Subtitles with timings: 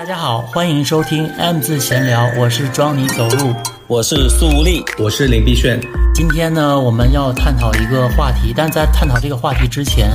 [0.00, 3.54] 大家好，欢迎收听 M 字闲聊，我是装你走路，
[3.86, 5.78] 我是苏无力，我是林碧炫。
[6.14, 10.08] 今天呢，我们要探讨一个话题，但在探讨这个话题之前，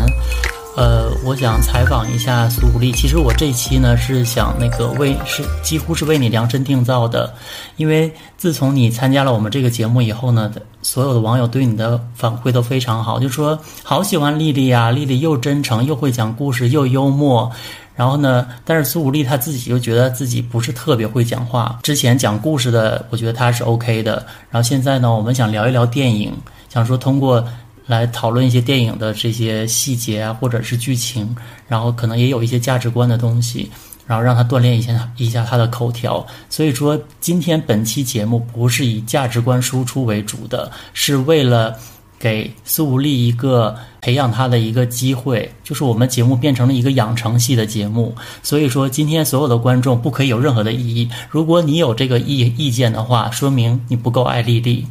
[0.75, 2.91] 呃，我想采访一下苏无力。
[2.93, 7.31] 其实我这期呢是想那个为是几乎是为你量身定造的，
[7.76, 17.52] 因为自从你参加了我们这个节目以后呢，所有的网友对你的反馈都非常好，就说好喜欢丽丽呀，丽丽又真诚又会讲故事又幽默。
[17.95, 18.45] 然后呢？
[18.66, 21.79] 但是苏武力他自己又觉得自己不是特别会讲话。
[21.81, 24.15] 之前讲故事的，我觉得他是 OK 的。
[24.49, 26.34] 然后现在呢，我们想聊一聊电影，
[26.67, 27.41] 想说通过
[27.85, 31.34] 来讨论一些电影的这些细节啊，或者是剧情，
[31.70, 33.71] 然后可能也有一些价值观的东西，
[34.05, 36.25] 然后让他锻炼一下一下他的口条。
[36.49, 41.77] 所以说，今天本期节目不是以价值观输出为主的，是为了。
[42.19, 48.15] 给苏无力一个培养他的一个机会，就是我们节目变成了一个养成系的节目。
[48.41, 51.09] 所以说，今天所有的观众不可以有任何的异议。
[51.29, 54.85] 如果你有这个意意见的话，说明你不够爱丽丽。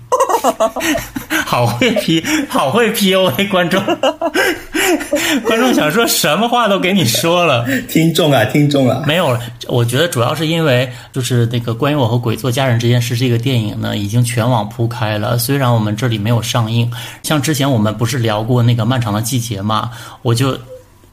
[1.46, 3.82] 好会 P，好会 PUA 观众。
[5.44, 7.66] 观众想说什么话都给你说了。
[7.88, 9.40] 听众啊，听众啊，没有了。
[9.66, 15.38] 我觉得主要是因为就是那个关于我和鬼做家人这件事，这个电影呢已经全网铺开了。
[15.38, 16.90] 虽然我们这里没有上映，
[17.22, 19.90] 像之前我们不是聊过那个漫长的季节嘛，
[20.22, 20.58] 我就。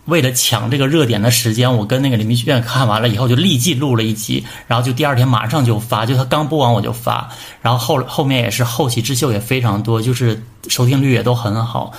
[0.06, 7.30] 为了抢这个热点的时间，我跟那个林碧炫看完了以后，就立即录了一集，然后就第二天马上就发，就他刚播完我就发，
[7.62, 11.92] 然后后后面也是后起之秀也非常多，就是收听率也都很好。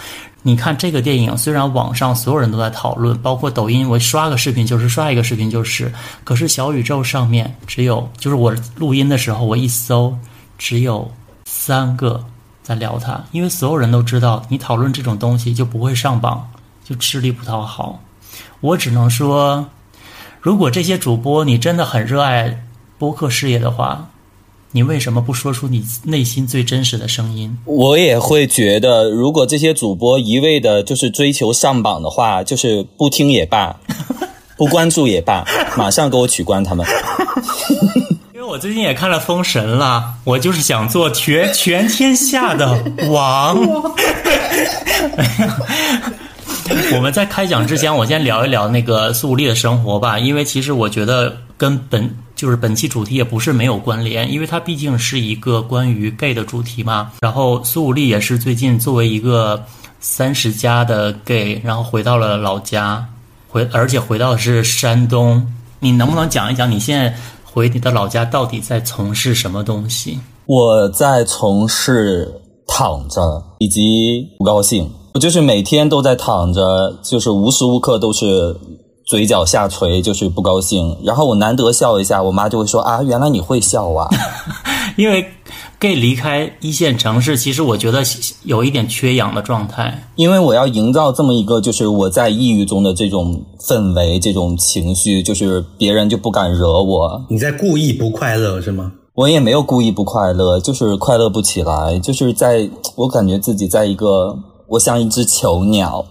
[0.43, 5.93] 你看这个电影，虽然网上所有人都在讨论，包括抖音，我刷个视频就是刷一个视频就是，
[6.25, 10.13] 可是小宇宙上面只有，就是我录音的时候我一搜，
[10.59, 11.09] 只有
[11.45, 12.21] 三个
[12.65, 16.45] 在聊它，因为所有人都知道，你讨论这种东西就不会上榜。
[16.85, 18.01] 就吃力不讨好，
[18.61, 19.69] 我只能说，
[20.41, 22.65] 如果这些主播你真的很热爱
[22.99, 24.09] 播客事业的话，
[24.73, 27.59] 你为什么不说出你内心最真实的声音？
[27.65, 33.77] 我也会觉得，如果这些主播一味的就是追求上榜的话，就是不听也罢，
[34.57, 35.45] 不关注也罢，
[35.77, 36.87] 马上给我取关他们。
[38.35, 43.59] 因为我最近也看了《封神》了，我就是想做全全天下的王。
[46.97, 57.13] 我们在开讲之前，我先聊一聊那个苏武力的生活吧，因为其实我觉得跟本就是本期主题也不是没有关联，因为它毕竟是一个关于 gay 的主题嘛。
[57.21, 59.63] 然后苏武力也是最近作为一个
[60.01, 63.07] 三十加的 gay，然后回到了老家，
[63.49, 65.47] 回而且回到的是山东。
[65.79, 70.19] 你能不能讲一讲你现在回你的老家到底在从事什么东西？
[70.47, 72.33] 我在从事
[72.67, 73.21] 躺着
[73.59, 74.91] 以及不高兴。
[75.15, 78.57] 我就是每天都在躺着，就是无时无刻都是
[79.05, 80.97] 嘴角下垂，就是不高兴。
[81.05, 84.09] 然后我难得笑一下，我妈就会说啊，原来你会笑啊。
[84.97, 85.27] 因为
[85.79, 88.03] gay 离开一线城市，其实我觉得
[88.45, 90.09] 有一点缺氧的状态。
[90.17, 97.23] 因为我要营造这么一个，就是我在抑郁中的这种氛围、这种情绪，就是别人就不敢惹我。
[97.29, 98.93] 你在故意不快乐是吗？
[99.15, 104.39] 我也没有故意不快乐，就是快乐不起来，就是在我感觉自己在一个。
[104.73, 106.03] 我像一只囚鸟。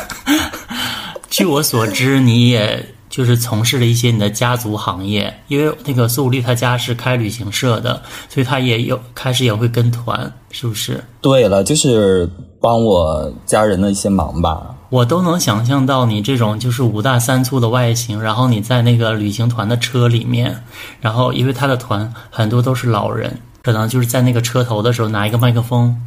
[1.30, 11.02] 据我所知，你也就是从事了一些你的家族行业，因为那个苏武力他家是开旅行社的，所以他也有开始也会跟团，是不是？
[11.22, 12.28] 对了，就是
[12.60, 14.74] 帮我家人的一些忙吧。
[14.90, 20.62] 我都能想象到你这种就是五大三粗的外形，然后你在那个旅行团的车里面，
[21.00, 25.98] 然后因为他的团很多都是老人，可能就是在那个车头的时候拿一个麦克风。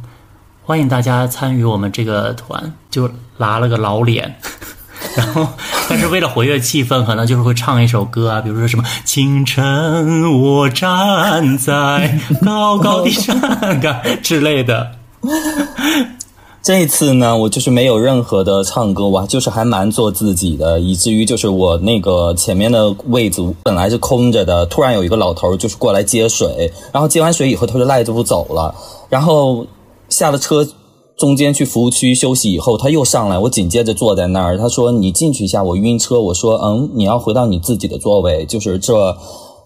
[0.70, 4.36] 欢迎大家参与我们这个团，就拉了个老脸，
[5.18, 5.44] 然后，
[5.88, 12.16] 但是为了活跃气氛，可能就是会唱一首歌啊，比如说什么“清晨我站在
[12.46, 14.92] 高高的山岗”之类的。
[16.62, 28.72] 这次呢，我就是没有任何的唱歌，我就是还蛮做自己的，以至于就是我那个前面的位置本来是空着的，突然有一个老头就是过来接水，然后接完水以后，他就赖着不走了，
[29.08, 29.66] 然后。
[30.10, 30.68] 下了车，
[31.16, 34.58] 中间去服务区休息以后，他又上来，我紧接着坐在那儿。
[34.58, 39.16] 他说：“你进去一下，我晕车。”我说：“嗯，你要回到你自己的座位。”就是这，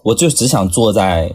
[0.03, 1.33] 我就只想坐在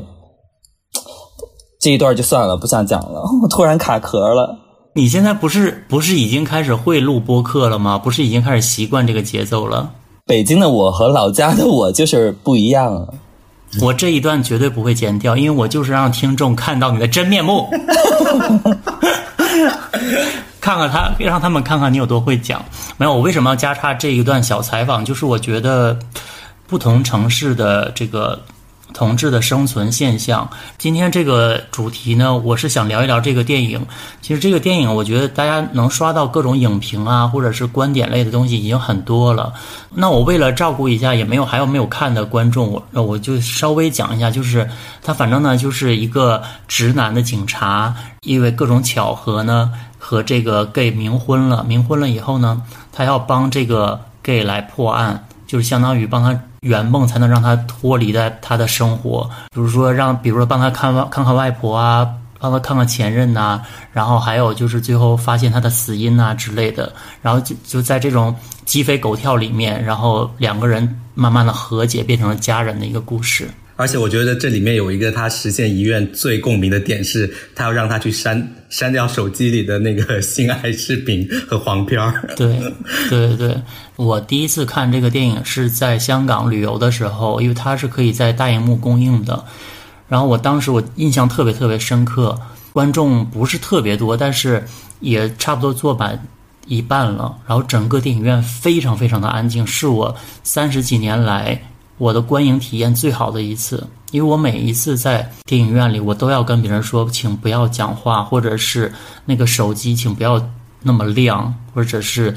[1.80, 3.22] 这一段就算了，不想讲了。
[3.42, 4.58] 我突然卡壳了。
[4.94, 7.96] 你现在不是不是已经开始会录播客了吗？
[7.96, 9.90] 不是已经开始习惯这个节奏了？
[10.26, 13.08] 北京的我和老家的我就是不一样。
[13.80, 17.68] 我这一段绝对不会剪掉，因为我就是让听众看到你的真面目，
[20.60, 22.62] 看看他，让他们看看你有多会讲。
[22.96, 25.04] 没有，我为什么要加插这一段小采访？
[25.04, 25.98] 就是我觉得，
[26.66, 28.40] 不同城市的这个。
[28.92, 30.48] 同志的生存现象。
[30.78, 33.84] 今天这个主题呢，我是想聊一聊这个电影。
[34.20, 39.52] 其实这个电影，我觉得大家能刷到各种影评啊，或者是观点类的东西已经很多了。
[39.94, 44.68] 那我为了照顾一下也没有还有没有看的观众，我我就稍微讲一下，就是
[45.02, 51.64] 他反正呢就是一个直男的警察，因为各种巧合呢和这个 gay 冥婚了。
[51.68, 56.38] 冥婚了以后呢，他要帮这个 gay 来破案，就是相当于帮他。
[56.60, 62.06] 圆梦才能让他脱离在他的生活，比如说让，比如说帮他看望看看外婆啊，
[62.38, 63.60] 帮他看看前任呐，
[63.92, 66.92] 然后还有就是最后发现他的死因呐之类的，
[67.22, 68.34] 然后就就在这种
[68.64, 73.50] 鸡飞狗跳里面，然后两个人慢慢的和解，变成了家人的一个故事。
[73.80, 82.28] 而且我觉得这里面有一个他实现遗愿最共鸣的点是，他要让他去删删掉手机里的那个性爱视频和黄片儿。
[82.36, 82.60] 对，
[83.08, 83.56] 对对，
[83.96, 89.42] 我第一次看这个电影是在香港旅游的时候，因为它是可以在大荧幕公映的。
[90.08, 92.38] 然后我当时我印象特别特别深刻，
[92.74, 94.62] 观众不是特别多，但是
[95.00, 96.22] 也差不多坐满
[96.66, 97.34] 一半了。
[97.46, 101.62] 然后整个电影院非常非常的安静，是我三十几年来。
[102.00, 108.90] 我的观影体验最好的一次，因为我每一次在电影院里，我都要跟别人说，请不要讲话，或者是
[109.26, 110.42] 那个手机请不要
[110.82, 112.34] 那么亮，或者是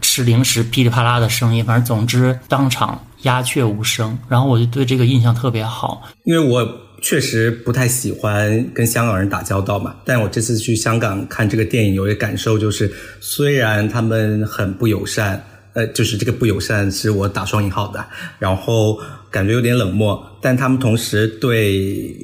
[0.00, 4.18] 吃零食噼里啪啦的声音，反正总之当场鸦雀无声。
[4.28, 6.68] 然后我就对这个印象特别好，因为我
[7.00, 9.94] 确实不太喜欢跟香港人打交道嘛。
[10.04, 15.40] 但我这次去香港看这个电影，有一个感受就是，虽然他们很不友善。
[15.74, 18.04] 呃，就是这个不友善是我打双引号的，
[18.38, 22.14] 然后感觉有点冷漠，但他们同时对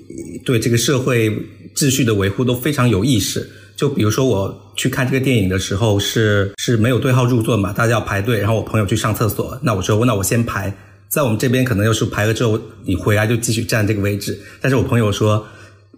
[0.44, 1.30] 对这个社会
[1.74, 3.48] 秩序的维护都非常有意识。
[3.74, 10.76] 就比如说我去看这个电影的时候，是是没有对号入座嘛，大家要排队，然后我朋友去上厕所，那我说那我先排，
[11.08, 15.46] 在我们这边可能要是排了之后，你回来就继续站这个位置，但是我朋友说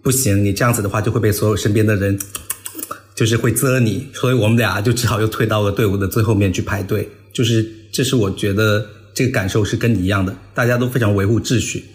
[0.03, 2.17] 不行，你这样子的话就会被所有身边的人
[3.15, 7.09] 就是会责你，所以我们俩就只好又退到了队伍的最后面去排队。
[7.33, 11.85] 就是，这是我觉得这个感受是跟你一样的，大家都非常维护秩序。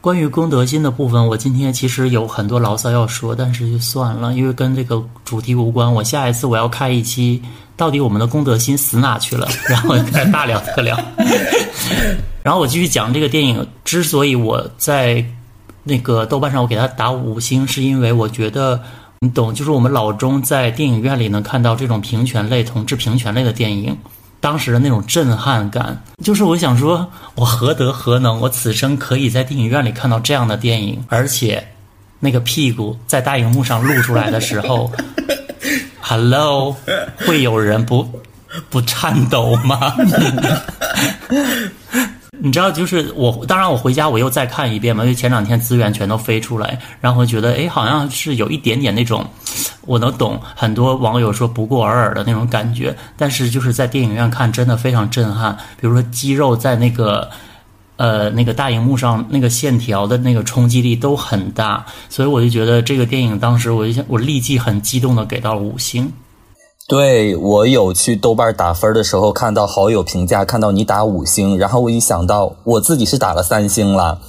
[0.00, 5.92] 关于公德心的部分，我今天其实有很多牢骚要说，但是就算了，因为跟这个主题无关。
[5.92, 7.42] 我下一次我要开一期，
[7.76, 9.48] 到底我们的公德心死哪去了？
[9.68, 10.96] 然后再大聊特聊。
[12.44, 15.24] 然后我继续讲这个电影，之所以我在
[15.82, 18.80] 那个豆瓣上我给他打五星，是因为我觉得
[19.18, 23.98] 你懂，就是我们老钟在电影院里能看到这种平权类、同志平权类的电影。
[24.40, 31.66] 当时的那种震撼感，就是我想说，我何德何能，我此生可以在电影院里看到这样的电影，而且
[32.20, 34.90] 那个屁股在大荧幕上露出来的时候，
[36.00, 36.76] Hello，
[37.26, 38.08] 会有人不
[38.70, 39.94] 不颤抖吗？
[42.40, 49.26] 你知道，就是我，当然我回家我又再看一遍嘛，因为前两天资源全都飞出来，然后觉得哎，好像是有一点点那种，
[49.82, 57.28] 我能懂很多网友说不过尔尔的那种感觉，但是就是在电影院看真的非常震撼，比如说肌肉在那个，
[57.96, 66.12] 呃，那个大荧幕上那个线条的那个冲击力都很大，所以我就觉得这个电影当时我就想我立即很激动的给到了五星。
[66.88, 74.20] 对我有去豆瓣打分的时候，看到好友评价，看到你打五星，然后我一想到我自己是打了三星了，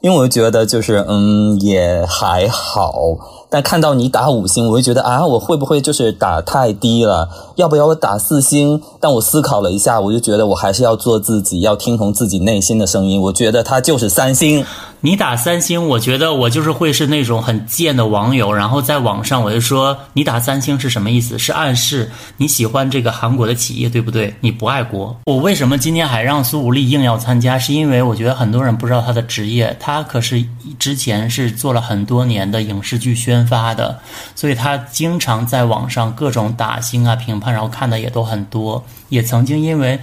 [0.00, 3.16] 因为我觉得就是嗯也还好，
[3.50, 7.28] 但看到你打五星，我就觉得啊我会不会就是打太低了？
[7.56, 8.80] 要不要我打四星？
[9.00, 13.20] 但我思考了一下，我就觉得我还是要做自己，要听从自己内心的声音。
[13.20, 14.64] 我觉得他就是三星。
[15.00, 21.38] 你打三星，我觉得我就是会是那种很贱的网友，然后在网上我就说你打三星是什么意思？
[21.38, 24.34] 是暗示你喜欢这个韩国的企业，对不对？
[24.40, 25.16] 你不爱国。
[25.26, 27.56] 我为什么今天还让苏武力硬要参加？
[27.56, 30.44] 是因为我觉得很多人不知道他的职业，他可是
[30.80, 34.00] 之前是做了很多年的影视剧宣宣发的，
[34.34, 39.98] 所以他经常在网上各种打星啊评判，然后看的也都很多，也曾经因为。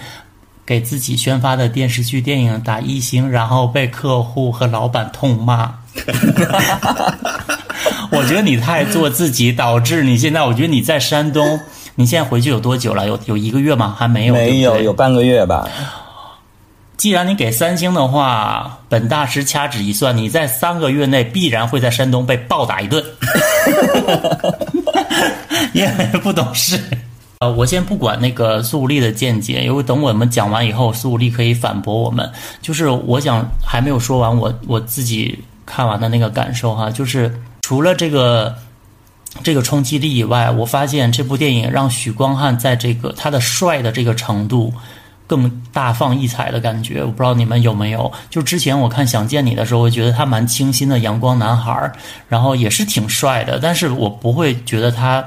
[0.68, 5.75] 给自己宣发的电视剧、电影打一星，然后被客户和老板痛骂。
[8.10, 10.42] 我觉得你太做自己，导致你现在。
[10.42, 11.60] 我觉得你在山东，
[11.94, 13.06] 你现在回去有多久了？
[13.06, 13.96] 有有一个月吗？
[13.96, 14.34] 还没有？
[14.34, 15.68] 没有，有半个月吧。
[16.98, 23.04] 既然你给三星的话，本大师掐指一算，你在三个月内必然会在山东被暴打一顿。
[25.74, 26.80] 因为不懂事。
[27.40, 32.32] 呃，我先不管那个苏武力的见解，因为等我们讲完以后，苏武力可以反驳我们。
[32.62, 38.56] 就是我想还没有说完，我我自己看完的那个感受哈，就是除了这个
[39.44, 44.74] 这个冲击力以外，我发现这部电影让许光汉在这个他的帅的这个程度
[45.27, 47.03] 更大放异彩的感觉。
[47.03, 48.12] 我不知道你们有没有？
[48.29, 51.94] 就之前我看《想见你》的时候，我觉得他蛮清新的阳光男孩儿，
[52.27, 55.24] 然后也是挺帅的，但是我不会觉得他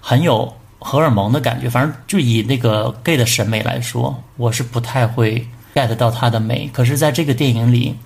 [0.00, 1.68] 很有荷尔蒙的感觉。
[1.68, 6.68] 反正就以那个 gay 的审美来说，我是不太会 get 到他的美。
[6.72, 7.96] 可是在这个电影里。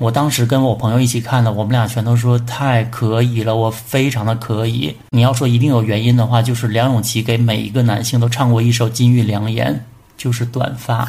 [0.00, 4.94] 我当时跟我朋友一起看的，我们俩全都说太可以了，我非常的可以。
[5.10, 9.84] 你要说一定有原因的话，就是梁咏琪给每一个男性都唱过一首金玉良言，
[10.18, 11.08] 就是短发。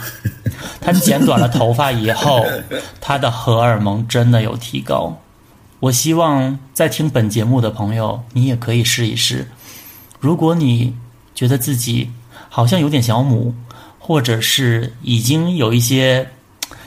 [0.79, 2.45] 他剪短了头发以后，
[3.01, 5.19] 他的荷尔蒙真的有提高。
[5.81, 9.47] 我希望在听本节目的朋友，你也可以试一试。
[10.19, 10.95] 如果你
[11.35, 12.11] 觉得自己
[12.49, 13.53] 好像有点小母，
[13.97, 16.29] 或者是已经有一些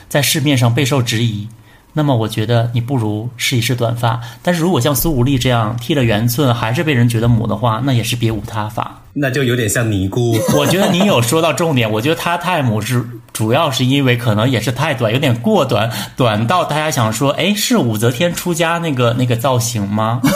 [0.09, 1.47] 在市面上备受质疑。
[1.95, 9.02] 那么我觉得你不如试一试短发，但是如果像苏武力这样剃了圆寸还是被人觉得母的话，那也是别无他法。
[9.13, 10.35] 那就有点像尼姑。
[10.57, 20.21] 我觉得你有说到重点，我觉得他太母是主要是因为可能也是太短，有点过短，短到大家想说，哎，是武则天出家那个那个造型吗？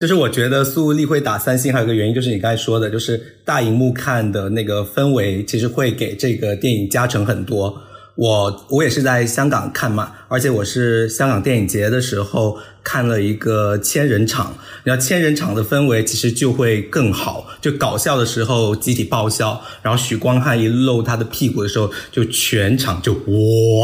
[0.00, 7.82] 就是我觉得苏武丽会打三星，还有一个原因就是你刚才说的，就是大荧幕看的那个氛围，其实会给这个电影加成很多。
[8.16, 23.12] 我我也是在香港看嘛，而且我是香港电影节的时候看了一个千人场，然后千人场的氛围其实就会更好，就搞笑的时候集体爆笑，然后许光汉一露他的屁股的时候，就全场就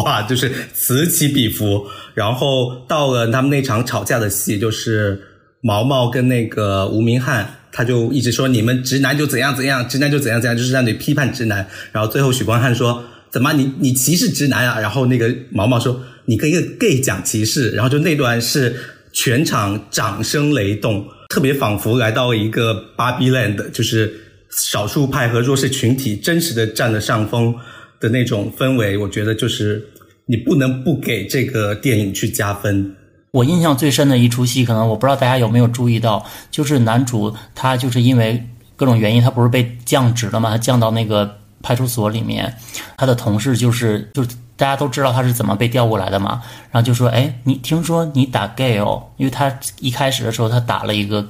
[0.03, 1.85] 哇，就是此起彼伏。
[2.15, 5.21] 然后到了他们那场吵架的戏，就是
[5.61, 11.69] 毛毛跟那个吴明翰，他就一直说你们直男就怎样怎样，直男就怎样怎样，就是在那里批判直男。
[11.93, 13.05] 然后最后许光汉说。
[13.33, 14.79] 怎么你你歧视直男啊？
[14.79, 18.77] 然后那个毛毛说你跟一个 gay 讲歧视，然后就那段是
[19.12, 24.12] 全场掌声雷动，特别仿佛来到一个芭比 land，就是
[24.51, 27.55] 少数派和弱势群体真实的占了上风
[27.99, 28.99] 的那种氛围。
[28.99, 29.83] 我觉得就是
[30.27, 32.95] 你不能不给这个电影去加分。
[33.31, 38.47] 我印象最深的一出戏，可能我不知道大家有没有注意到，就是男主他就是因为
[38.77, 40.51] 各种原因，他不是被降职了吗？
[40.51, 41.39] 他降到那个。
[41.62, 42.52] 派出所里面，
[42.97, 44.25] 他的同事就是就
[44.57, 51.26] 大家都知道他是怎么被调过来的嘛，然后就说：“哎，你听说你打 gay 哦？”因为他一开始的时候他打了一个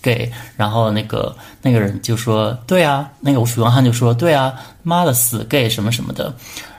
[0.00, 6.34] gay，然后那个那个人就说：“对啊。”那个许光汉就说：“对啊，妈的死 gay 什么什么的。”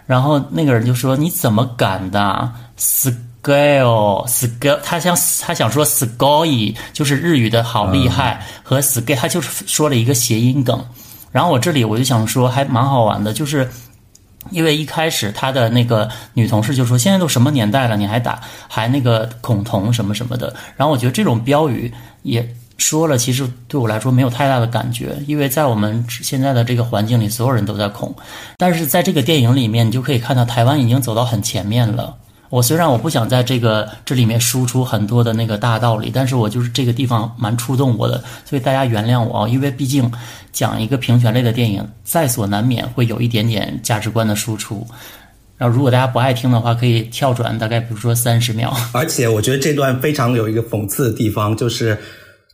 [0.08, 2.52] 然后那个人就说：“你怎么敢的？
[2.78, 10.84] 死 gay 哦，死 gay。”他想他想说死 gay，就是日语的好厉害和死 gay，他就是说了一个谐音梗。
[11.32, 13.70] 然后我这里我就想说，还蛮好玩的，就是
[14.50, 22.48] 因为一开始他的那个女同事就说：“现在都什么年代了，你还打还那个恐同什么什么的。”然后我觉得这种标语也
[22.78, 28.14] 说了，其实对我来说没有太大的感觉，因为在我们现在的这个环境里，所有人都在恐。
[28.58, 32.16] 但是在这个电影里面，你就可以看到台湾已经走到很前面了。
[32.52, 40.12] 我虽然我不想在这个这里面输出很多的那个大道理，但是我就是这个地方蛮触动我的，所以大家原谅我啊，因为毕竟
[40.52, 44.86] 讲一个平权类的电影，在所难免会有一点点价值观的输出。
[45.58, 48.76] 然后如果大家不爱听的话，可以跳转大概比如说三十秒。
[48.92, 51.98] 而且我觉得这段非常有一个讽刺的地方，就是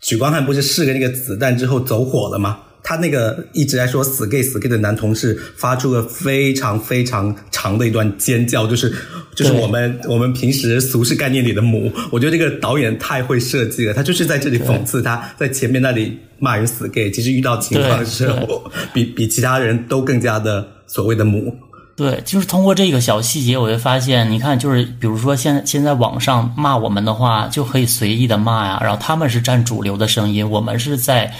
[0.01, 2.59] 许光汉不是试了那个子弹之后走火了吗？
[2.83, 8.93] 他那个一直在说死 gay 死 gay 的男同事发出了非常非常长的一段尖叫，就是
[9.35, 11.91] 就是我们我们平时俗世概念里的母。
[12.11, 21.53] 我觉得这个导演太会设计了，他就是在这里讽刺他在前面那里骂人死 gay，其实遇到情况的时候，比比其他人都更加的所谓的母。
[21.97, 31.33] 对，就是通过这个小细节，我就发现，你看，就是比如说现在现在网上骂我们的话，就可以随意的骂呀，然后他们是占主流的声音，我们是在。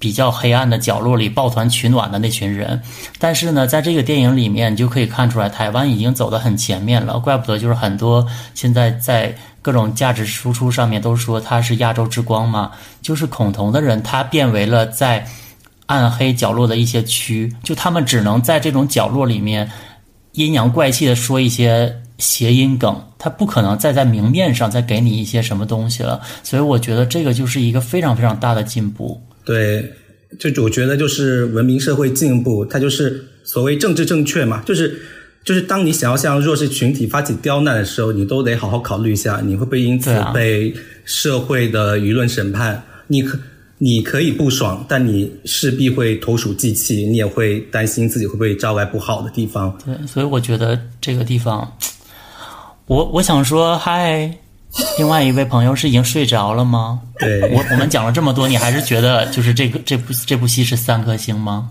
[0.00, 2.80] 比较黑暗的角落里抱团取暖的那群人，
[3.18, 7.20] 但是呢，在这个电影里面，你就可以看出来，台湾已经走得很前面了。
[7.20, 12.72] 怪不得就是很多现在在各种价值输出上面都说他是亚洲之光嘛。
[13.02, 15.26] 就是恐同的人，他变为了在
[15.84, 19.70] 暗黑角落的一些区，就他们只能在这种角落里面
[20.32, 26.22] 阴阳怪气的说一些谐音梗，他不可能再在明面上再给你一些什么东西了。
[26.42, 29.20] 所以我觉得这个就是一个非常非常大的进步。
[29.44, 29.92] 对，
[30.38, 35.00] 就我觉得就是文明社会进步，它就是所谓政治正确嘛，就是
[35.44, 42.82] 就是当你想要向弱势群体发起刁难的时候，你都得好好考虑一下，你会不会因此被社会的舆论审判？
[43.08, 43.38] 你可
[43.78, 49.76] 你可以不爽，但你势必会投鼠忌器，你也会担心自己会不会招来不好的地方。
[49.84, 51.66] 对，所以我觉得这个地方，
[52.86, 54.32] 我我想说，嗨。
[54.98, 57.00] 另外一位朋友是已经睡着了吗？
[57.18, 61.70] 对，我我们讲了这么多，你还是觉得就是这个这部这部戏是三颗星吗？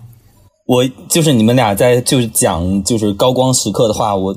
[0.66, 4.36] 我就是你们俩在就是讲就是高光时刻的话，我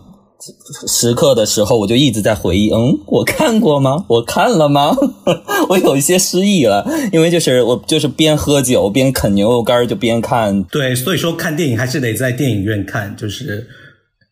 [0.88, 4.05] 时刻的时候我就一直在回忆，嗯，我看过吗？
[4.08, 4.96] 我看了吗？
[5.70, 10.63] 我有一些失忆了，因为就是我就是边喝酒边啃牛肉干就边看。
[10.63, 13.67] 对，所以说看电影还是得在电影院看，就是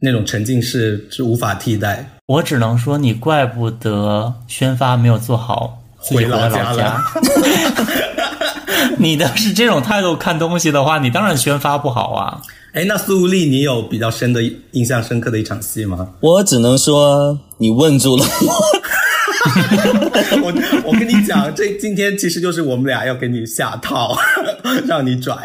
[0.04, 2.10] 那种沉浸式是无法替代。
[2.26, 7.00] 我只能说，你怪不得宣发没有做好，回老家了。
[8.98, 12.42] 你的是这种态度看东西的话，你当然宣发不好啊。
[12.74, 14.42] 哎，那苏丽，你有比较深的
[14.72, 16.10] 印象深刻的一场戏吗？
[16.22, 18.82] 我只能说，你问住了我。
[20.44, 20.54] 我
[20.86, 24.16] 我跟你讲，这今天其实就是我们俩要给你下套，
[24.88, 25.36] 让你拽。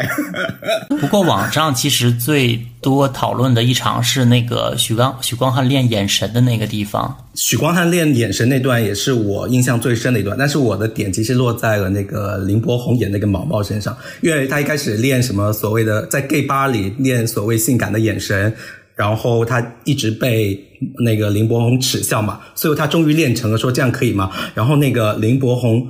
[1.00, 7.16] 不过网上其实最多讨论的一场是那个许光许光汉练眼神的那个地方。
[7.34, 18.54] 许光汉练眼神那段也是我印象最深的一段，但是我的点其实落在了那个林柏宏演那个毛毛身上，因为他一开始练什么所谓的在 gay 吧里练所谓性感的眼神。
[18.94, 20.58] 然后他一直被
[21.04, 24.30] 那个林柏宏耻笑嘛，最后他终于练成了，说这样可以吗？
[24.54, 25.86] 然后那个林柏宏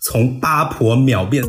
[0.00, 1.42] 从八婆秒变，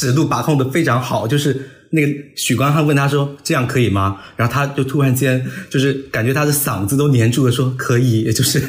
[0.00, 1.54] 尺度把控的非常好，就是
[1.90, 4.16] 那个许光汉问他说这样可以吗？
[4.34, 8.62] 然后他就突然间就是感觉他的嗓子都黏住了，说可以，就是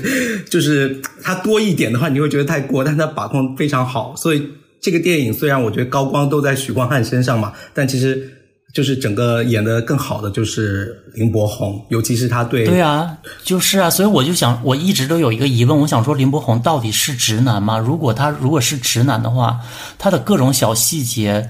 [0.50, 4.46] 就是他多一点的话你会觉得太过，但是他把控非常好，所以
[4.82, 8.38] 这个电影虽然我觉得高光都在许光汉身上嘛，但其实。
[8.74, 17.78] 就是整个演的更好的就是林柏宏，尤其是他对对啊，就是啊，所以我就想，我一直都有一个疑问，我想说林柏宏到底是直男吗？
[17.78, 19.60] 如果他如果是直男的话，
[20.00, 21.50] 他的各种小细节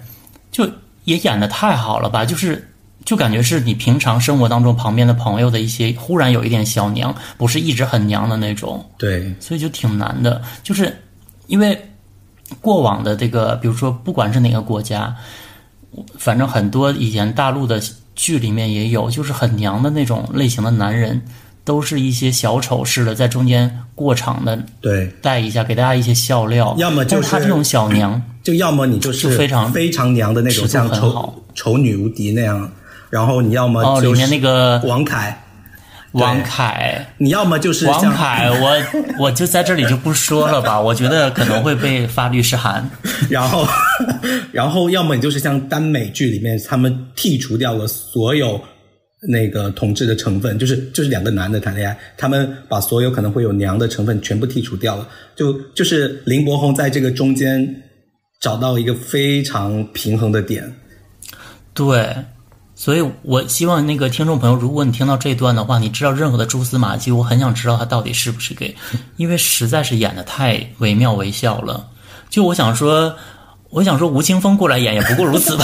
[0.51, 0.67] 就
[1.03, 2.25] 也演的太好了吧？
[2.25, 2.67] 就是
[3.05, 8.83] 就感觉是你平常生活当中旁边的朋友的一些忽然有一点小娘，不是一直很娘的那种。
[8.97, 10.91] 对，所以就挺难的，就是
[11.45, 11.79] 因为
[12.59, 15.15] 过往的这个，比如说不管是哪个国家。
[16.17, 17.81] 反正很多以前大陆的
[18.15, 21.21] 剧里面也有，就是很娘的那种类型的男人，
[21.63, 26.75] 都是一些小丑式的，在中间过场的，对，带一下给大家一些笑料。
[26.77, 32.71] 要么就是他这种小娘， 就要么你就是非常非常娘的那种，像丑丑女无敌那样。
[33.09, 35.40] 然后你要么哦，里面那个王凯。
[36.11, 38.83] 王凯，你要么就是王凯，我
[39.17, 42.89] 我就在这里就不说了吧，我觉得可能会被发律师函。
[43.29, 43.65] 然后，
[44.51, 48.59] 然后要么你就是像耽美剧里面，他们剔除掉了所有
[49.29, 57.83] 那个同志的成分，就是就是两个男的谈恋爱，他们把所有可能会有娘的成分全部剔除掉了，就就是林柏宏在这个中间
[58.41, 60.75] 找到一个非常平衡的点，
[61.73, 62.13] 对。
[62.81, 68.75] 所以，我希望那个听众朋友，如果你听到这段的话，你知道任何的蛛丝马迹，我很想知道他到底是不是 gay，
[69.17, 71.87] 因为实在是演的太惟妙惟肖了。
[72.27, 73.15] 就我想说，
[73.69, 75.63] 我想说，吴青峰过来演也不过如此吧。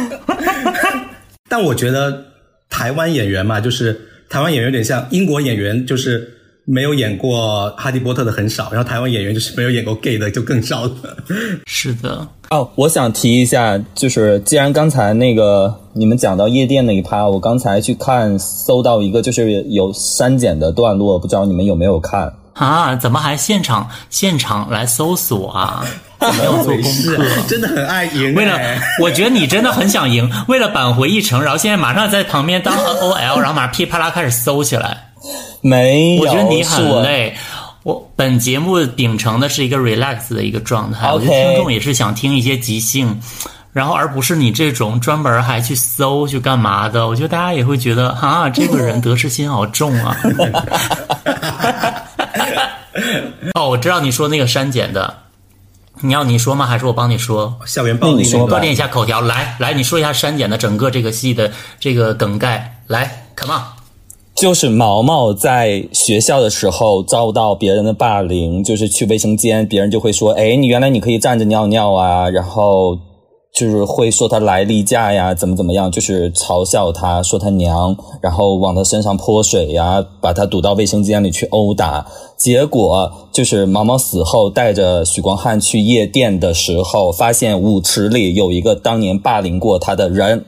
[1.46, 2.24] 但我觉得
[2.70, 6.38] 台湾演员嘛，就是台湾演员有点像英国演员，就是。
[6.72, 10.90] 没有演过《哈利波特》的很少，然后台湾演员就是没有演过 gay 的就更少了。
[11.68, 22.96] 是的，哦，我想提一下，就是既然刚才那个你们讲到夜店那一趴，我刚才去看搜到一个就是有删减的段落，不知道你们有没有看啊？
[22.96, 25.84] 怎么还现场现场来搜索啊？
[26.38, 28.34] 没有做功课，真的很爱赢。
[28.34, 28.58] 为了，
[28.98, 35.11] 我觉得你真的很想赢，为了扳回一城，然后现在马上在旁边当 OL，然后马上噼啪啦开始搜起来。
[35.60, 37.34] 没有，我觉得你很累。
[37.84, 43.20] 我本节目秉承的是一个 relax 的一个状态，我觉得听众也是想听一些即兴，
[43.72, 47.08] 然后而不是你这种专门还去搜去干嘛的。
[47.08, 50.16] 我觉得大家也会觉得啊，这个人得失心好重啊。
[53.54, 55.12] 哦，我知道你说那个删减的，
[56.02, 56.66] 你要你说吗？
[56.66, 57.58] 还是我帮你说？
[57.66, 59.20] 校园暴力，锻炼一下口条。
[59.20, 62.78] 来来，你说一下删减的整个这个戏的这个梗概。
[62.86, 63.62] 来，come on。
[64.34, 72.96] 就是毛毛在学校的时候遭到别人的霸凌，就是去卫生间，别人就会说：“哎，你原来你可以站着尿尿啊！”然后
[73.54, 82.06] 就是会说他来例假呀，怎么怎么样，就是嘲笑他，说他娘，然后往他身上泼水呀，把他堵到卫生间里去殴打。
[82.36, 90.46] 结果就是毛毛死后带着许光汉去夜店的时候，发现舞池里有一个当年霸凌过他的人。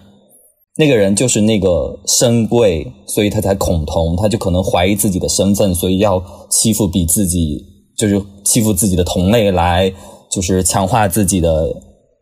[0.76, 7.64] 那个人就是那个深贵，所以他才恐同，他就可能怀疑自己的身份，所以要欺负比自己，
[7.96, 9.94] 就是欺负自己的同类来，
[10.30, 11.72] 就是强化自己的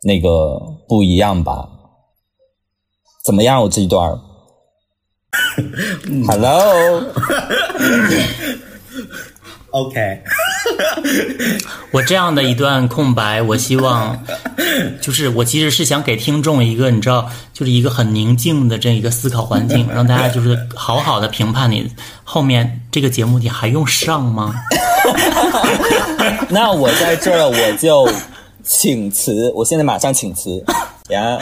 [0.02, 1.66] 那个不一样吧？
[3.24, 3.62] 怎么样？
[3.62, 4.20] 我这一段
[6.26, 7.02] ？Hello，OK。
[11.92, 14.16] 我这样的一段空白，我希望，
[15.00, 21.90] 就是我其实是想给听众一个，你知道，就是一个很宁静的这一个思考环境， 让大家就是好好的评判你
[22.24, 24.54] 后面这个节目，你还用上吗？
[26.48, 28.08] 那我在这儿我就
[28.62, 30.64] 请辞，我现在马上请辞
[31.08, 31.38] 呀。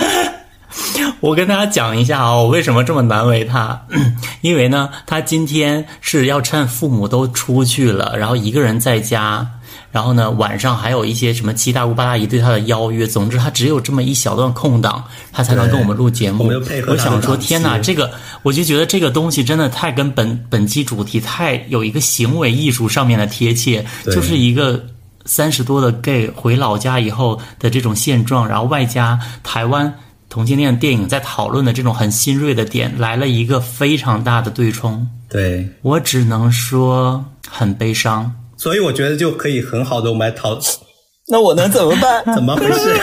[1.20, 3.80] 我跟大家讲一下啊，我为什么这么难为他？
[4.40, 9.46] 因为呢，他今天是要趁父母都出去了，然后一个人在家，
[9.92, 13.06] 然后呢，晚上还有一些什么七大姑八大姨对他的邀约。
[13.06, 16.50] 总之，他只有这么一小段空档，他才能跟我们录节目。
[16.88, 18.10] 我想说，天哪，这个
[18.42, 24.82] 我就觉得这个东西真的太跟本本期主题太有一个行为艺术上面的贴切，就是一个
[25.26, 29.92] 三十多的 gay 回老家以后的这种现状，然后外加台湾。
[30.30, 35.06] 同性恋电影在讨论的这种很新锐的点，来了一个非常大的对冲。
[35.28, 38.32] 对我只能说很悲伤。
[38.56, 40.58] 所以我觉得就可以很好的我们来讨。
[41.28, 42.24] 那我能怎么办？
[42.34, 43.00] 怎么回事？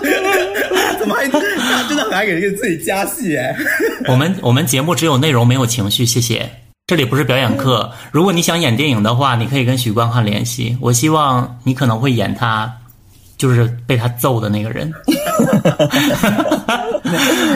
[0.98, 1.40] 怎么还他
[1.88, 3.56] 真的很爱给自己加戏哎？
[4.06, 6.50] 我们我们节目只有内容没有情绪，谢谢。
[6.86, 7.90] 这里不是表演课。
[8.10, 10.76] 如果你想演电影的话，你可以跟许光汉联系。
[10.80, 12.79] 我希望你可能会演他。
[13.40, 14.92] 就是被他揍的那个人，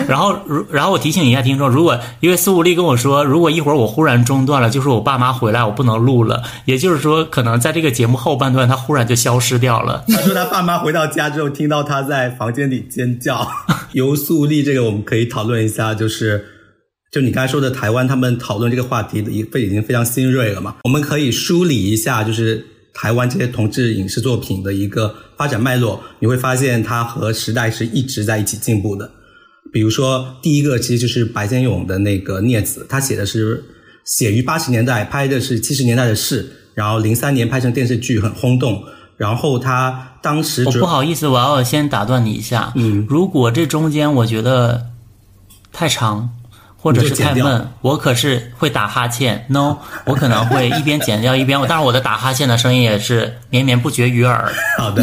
[0.08, 10.02] 然后，如然后我提醒一下听众，如果因为苏武力跟我说，如果一会儿我忽然中断了，就是我爸妈回来，我不能录了，也就是说，可能在这个节目后半段，他忽然就消失掉了。
[10.08, 13.46] 他说他爸妈回到家之后，听到他在房间里尖叫。
[13.92, 16.46] 由苏武力这个我们可以讨论一下，就是
[17.12, 20.76] 就你刚才说的台湾，他们讨论这个话题的已已经非常新锐了嘛？
[20.84, 22.68] 我们可以梳理一下，就是。
[22.94, 29.10] 台湾这些同志影视作品的一个发展脉络，你会发现它和时代是一直在一起进步的。
[29.72, 33.64] 比如说，第一个其实就是白先勇的那个《孽子》，他写的是
[34.04, 38.82] 写于八十年代，拍的是七十年代的事，然后零三年拍成电视剧很轰动。
[39.16, 42.72] 然后他当时，我不好意思，我要先打断你一下。
[42.76, 44.86] 嗯，如果这中间我觉得
[45.72, 46.30] 太长。
[46.84, 49.42] 或者是太闷，我可是会打哈欠。
[49.48, 54.52] No，我可能会一边剪掉一边，当然我的打哈欠的声音也是绵绵不绝于耳。
[54.76, 55.02] 好的，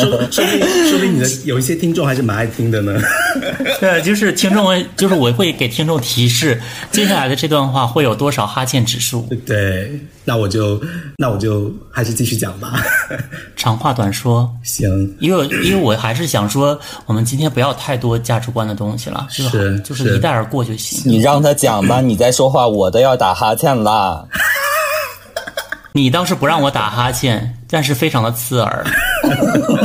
[0.00, 2.98] 说说明说明你的有一些听众还是蛮爱听的呢。
[3.78, 6.58] 对，就是听众，就是我会给听众提示，
[6.90, 9.28] 接下来的这段话会有多少哈欠指数。
[9.44, 10.82] 对，那我就
[11.18, 12.82] 那我就还是继续讲吧。
[13.54, 15.14] 长话短说，行。
[15.20, 20.64] 因为因为我还是想说，我们今天不要太多价值观的东西了，是就是一带而过。
[21.04, 24.26] 你让他讲吧，你在说话，我都要打哈欠啦。
[25.92, 28.86] 你倒是不让我打哈欠，但是非常的刺耳。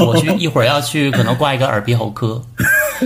[0.05, 2.41] 我去一会儿要去，可能挂一个耳鼻喉科，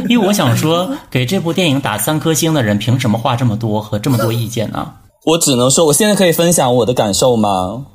[0.09, 4.93] 因为我想说，给这部电影打三颗星的人，凭什么话这么多和这么多意见呢？
[5.25, 7.85] 我只能说，我现在可以分享我的感受吗？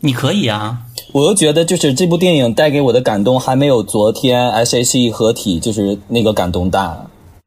[0.00, 0.78] 你可以啊。
[1.12, 6.96] 我又觉得，就是这部电影带给我的感动，还没有昨天 S H E 合体就是那个感动大。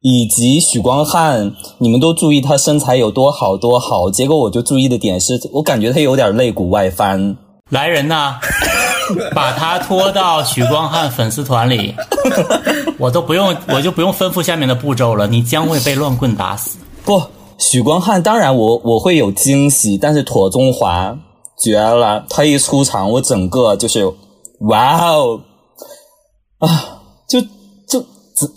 [0.02, 7.36] 以及许光汉，你们都注意他身材有多好多好，结果我就注意的点是我感觉他有点肋骨外翻。
[7.68, 8.36] 来人呐，
[9.32, 11.94] 把他拖到许光汉粉丝团里，
[12.98, 16.78] 我都不用，我就不用吩咐下面的步骤了，你将会被乱棍打死。
[17.04, 17.22] 不，
[17.58, 21.16] 许光汉当然我我会有惊喜，但是妥中华
[21.62, 24.10] 绝了，他一出场，我整个就是
[24.60, 25.40] 哇哦
[26.58, 26.99] 啊，就。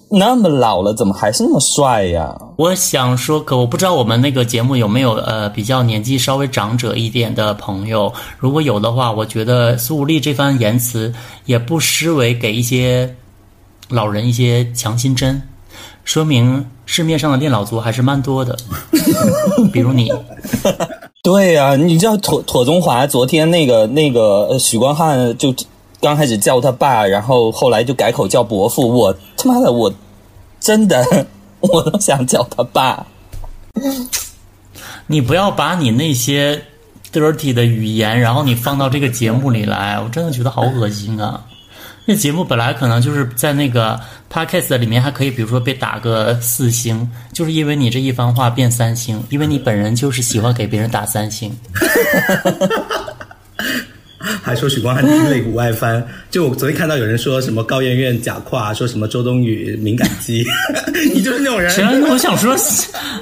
[0.10, 2.36] 那么老了，怎么还是那么帅呀？
[2.58, 8.12] 我想说，可我不知道我们那个节目有没有呃比较年纪稍微长者一点的朋友。
[8.38, 11.13] 如果有的话，我觉得苏武力这番言辞
[11.46, 13.15] 也不失为给一些
[13.89, 15.41] 老人一些强心针，
[16.04, 18.58] 说明市面上的恋老族还是蛮多的。
[19.74, 20.12] 比如你，
[21.24, 25.54] 对呀，你知道妥妥中华昨天那个那个许光汉就。
[26.02, 28.89] 刚开始叫他爸，然后后来就改口叫伯父。
[28.89, 29.94] 我他妈的，我
[30.60, 31.28] 真的
[31.60, 33.06] 我都想叫他爸。
[35.08, 36.64] 你不要把你那些
[37.12, 41.44] dirty 的语言，然后你放到这个节目里来，我真的觉得好恶心啊！
[42.06, 44.00] 那节目本来可能就是在那个
[44.32, 51.54] podcast 里面还可以，比如说被打个四星，就是因为你这一番话变三星，因为你本人就是喜欢给别人打三星。
[54.42, 60.46] 还说许光汉肋骨外翻，就我昨天看到有人说什么高圆圆假胯，说什么周冬雨敏感肌，
[61.14, 61.72] 你就是那种人。
[62.10, 62.56] 我想说，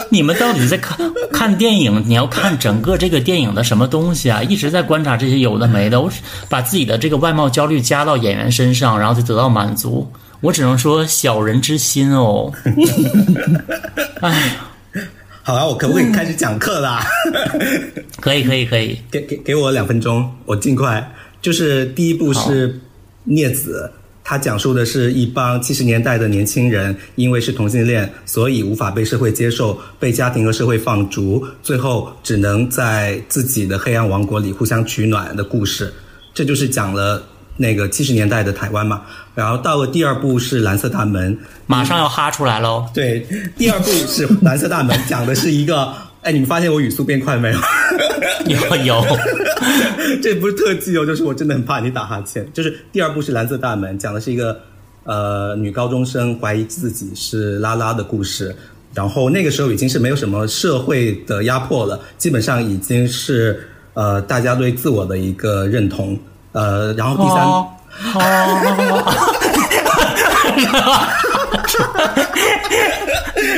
[0.09, 0.97] 你们到底在看
[1.31, 2.03] 看电影？
[2.05, 4.43] 你要看整个这个电影的什么东西啊？
[4.43, 6.11] 一直在观察这些有的没的，我
[6.47, 10.07] 把自己的这个外貌焦虑加到演员身上，然后就得到满足。
[10.41, 12.51] 我只能说小人之心哦。
[14.21, 14.51] 哎。
[15.43, 17.03] 好啊，我可不可以开始讲课啦？
[18.21, 18.97] 可以，可以，可以。
[19.09, 22.69] 给给给我两分钟，我尽快就是第一部是
[23.23, 23.89] 《孽子》，
[24.23, 35.91] 它讲述的是一帮七十年代的年轻人，因为是同性恋，所以无法被社会接受，被家庭和社会放逐，最后只能在自己的黑暗王国里互相取暖的故事。
[36.35, 37.21] 这就是讲了
[37.57, 39.01] 那个七十年代的台湾嘛。
[39.33, 41.35] 然后到了第二部是《蓝色大门》，
[41.67, 42.85] 马上要哈出来喽。
[42.93, 43.25] 对，
[43.57, 47.57] 第二部是《蓝色大门》，讲的是一个， 哎，你们发现我语速变快没有？
[48.47, 49.05] 有有，
[50.21, 52.45] 这不是特技哦，就是我真的很怕你打哈欠。
[52.51, 54.59] 就是第二部是《蓝色大门》，讲的是一个
[55.05, 58.53] 呃女高中生怀疑自己是拉拉的故事。
[58.93, 66.19] 然后那个时候已经是没有什么社会的压迫了，基本上已经是呃大家对自我的一个认同。
[66.53, 67.39] 呃，然后第三，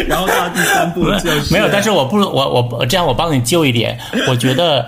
[0.07, 4.85] 然后到第三部就是没有，但是我不我我这样我帮你救一点，我觉得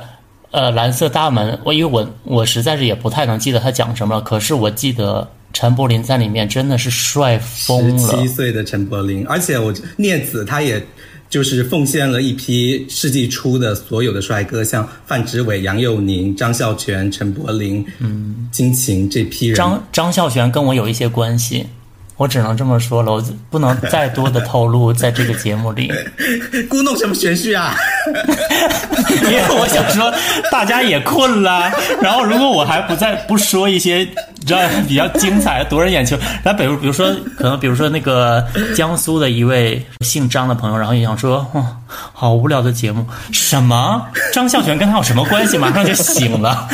[0.52, 10.86] 呃蓝色大门，我因为我我实在是也不太能记得他讲什么了，可是我记得陈柏霖在里面真的是帅疯了，七岁的陈柏霖，而且我聂子他也
[11.36, 21.66] 就是奉献了一批世纪初的所有的帅哥，像范植伟、杨佑宁、张孝全、陈柏霖、嗯金晴这批人，张张孝全跟我有一些关系。
[22.18, 25.92] 我只能这么说了，我不能 再多的透露在这个节目里。
[26.70, 27.76] 故弄什么玄虚啊？
[29.26, 30.14] 因为我想说，
[30.52, 31.72] 大家也困了。
[32.02, 45.58] 然后，如果我还不再不说一些你，知道比较精彩、夺人眼球，那比如比如说，可能比如说那个江苏的一位姓张的朋友，然后也想说，哦，好无聊的节目，什么张孝全跟他有什么关系？
[45.58, 46.68] 马上就醒了。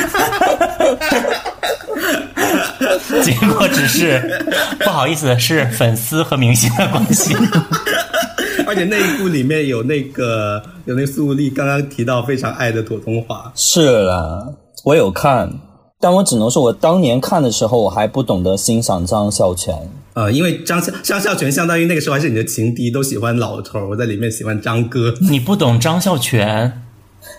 [3.23, 4.43] 结果只是
[4.79, 7.35] 不好意思，是粉丝和明星的关系。
[8.67, 13.51] 而且那一部里面有那个有那苏丽刚刚提到非常爱的普通话。
[13.55, 14.47] 是啦，
[14.85, 15.51] 我有看，
[15.99, 19.75] 但我只能说，我当年看的时候，我还不懂得欣赏张孝全。
[20.13, 25.13] 呃，因为张孝张孝全相当于那个时候还是你的情敌，都喜欢老头，我在里面喜欢张哥。
[25.21, 26.81] 你不懂张孝全，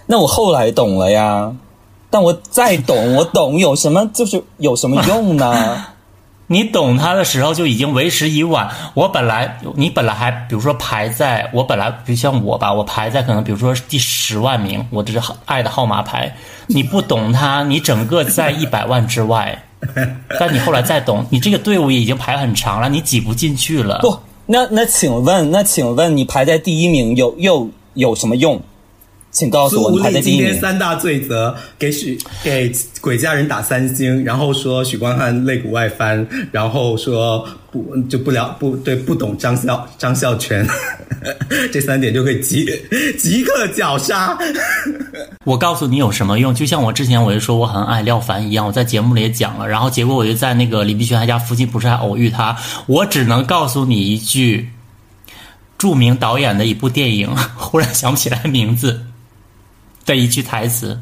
[0.06, 1.52] 那我后来懂了呀。
[2.12, 5.86] 但我再懂，我懂有什么就是有什么用呢？
[6.48, 8.68] 你懂他的时候就已经为时已晚。
[8.92, 16.36] 我本来你本来还比如说排在我本来比如像我吧，我排在可能比如说第十万名，我这是爱的号码牌。
[16.66, 19.64] 你不懂他，你整个在一百万之外。
[20.38, 24.00] 但你后来再懂，你这个队伍已经排很长了，你挤不进去了。
[24.00, 28.60] 不，那那请问，那请问你排在第一名有又有什么用？
[29.32, 40.66] 请告诉我，排在第一今天三大罪责给许给鬼家人打三星，然后说许光汉肋骨外翻，然后说不就不了不对不懂张孝张孝全，
[41.72, 42.66] 这三点就可以即
[43.18, 44.36] 即刻绞杀。
[45.44, 46.54] 我告诉你有什么用？
[46.54, 52.54] 就像我之前我就说我很爱廖凡一样，我在节目里也讲了，然后结果我就在那个李碧泉他家附近不是还偶遇他，
[52.86, 54.68] 我只能告诉你一句，
[55.78, 59.06] 著名导演的一部电影，忽然想不起来名字。
[60.04, 61.00] 的一句台词：“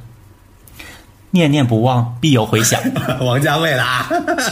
[1.32, 2.80] 念念不忘，必有回响。
[3.20, 4.08] ”王家卫啦，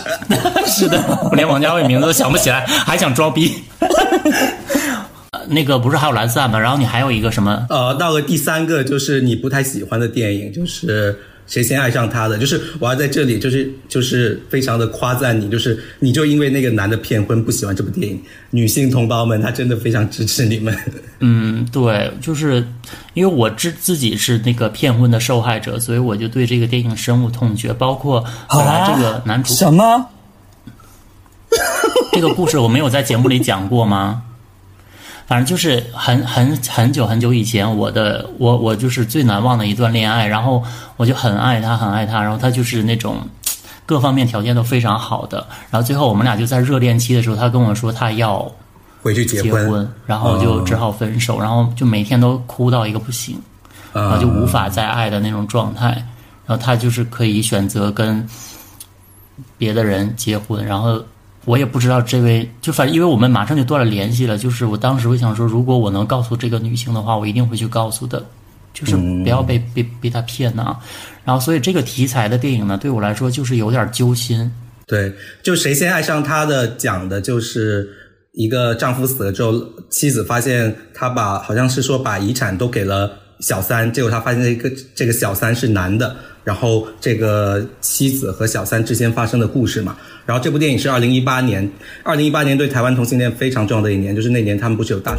[0.67, 0.99] 是的，
[1.31, 3.63] 我连王家卫名字都想不起来，还想装逼。
[5.49, 6.59] 那个不是还有蓝色吗？
[6.59, 7.67] 然后你还有一个什么？
[7.71, 11.19] 呃，到了第三个就是你不太喜欢的电影，就是。
[11.49, 12.39] 谁先爱上他的？
[12.39, 20.77] 就是我要在这里，就是就是非常的夸赞你，就是你就因为那个男的骗婚不喜欢这部电影，女性同胞们他真的非常支持你们。
[21.21, 22.63] 嗯，对，就是
[23.15, 27.73] 因为我自自己是那个骗婚的受害者，所以我就对这个电影深恶痛绝。
[27.73, 30.07] 包括本来这个男主什么？
[32.13, 34.23] 这个故事我没有在节目里讲过吗？
[35.29, 40.65] 反正就是很很很久很久以前，我的我我就是最难忘的一段恋爱，然后
[40.97, 43.19] 我就很爱他，很爱他，然后他就是那种
[43.85, 48.51] 各方面条件都非常好的，然后最后我们俩就在热恋期的时候，他跟我说他要
[49.03, 53.39] 回去结婚，然后就只好分手，然后就每天都哭到一个不行，
[53.93, 55.89] 然后就无法再爱的那种状态，
[56.47, 58.27] 然后他就是可以选择跟
[59.59, 60.99] 别的人结婚，然后。
[61.45, 64.37] 我也不知道这位，就反正因为我们马上就断了联系了。
[64.37, 68.25] 就是我当时我想说，如果我能告诉这个女性的话，我一定会去告诉的，
[68.75, 70.77] 就是不要被被被她骗呐。
[71.25, 74.51] 然后，所以这个题材的电影呢，对我来说就是有点揪心。
[74.87, 77.89] 对，就谁先爱上他的，讲的就是
[78.33, 79.53] 一个丈夫死了之后，
[79.91, 86.17] 妻子发现他把好像是说把遗产都给了小三，结果他发现这个这个小三是男的。
[86.45, 91.71] 然后这个妻子和小三之间发生的故事嘛，然后这部电影是二零一八年，
[92.03, 95.15] 二零一八年对台湾同性恋非常重要的一年，就是那年他们不是有大，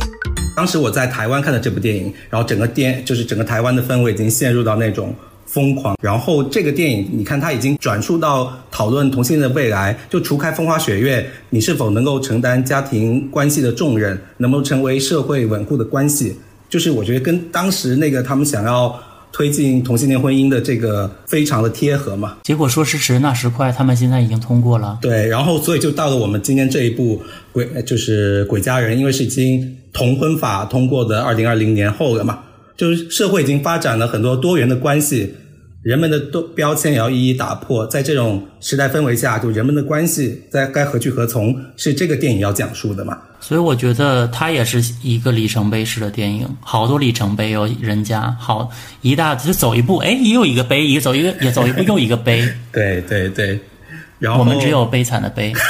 [0.56, 5.14] 当时我在台湾看的这部电影，然后整个电就是整个台湾的氛围已经陷入到那种
[5.46, 5.96] 疯狂。
[6.02, 16.36] 然后这个电影，你看它已经转述到讨论同性的未来，就除开风花雪月，你是否能够承担家庭关系的重任，能不能成为社会稳固的关系，
[16.70, 18.98] 就是我觉得跟当时那个他们想要
[19.32, 22.38] 推进同性恋婚姻的这个非常的贴合嘛。
[22.44, 24.98] 结果说时迟那时快，他们现在已经通过了。
[25.02, 32.40] 对，然后所以就到了我们今天这一步，鬼就是鬼家人，因为是已经同婚法通过的二零二零年后了嘛，
[32.78, 35.34] 就是社会已经发展了很多多元的关系，
[35.82, 43.18] 人们的都标签也要一一打破，在这种时代氛围下，就人们的关系在该何去何从，是这个电影要讲述的嘛。
[43.40, 48.70] 所以我觉得它也是一个里程碑式的电影，好多里程碑哦，人家好
[49.02, 53.58] 一大就走一步，哎，也有一个碑，也走一个也走一步又一个碑， 对对对，
[54.20, 55.54] 然后我们只有悲惨的悲。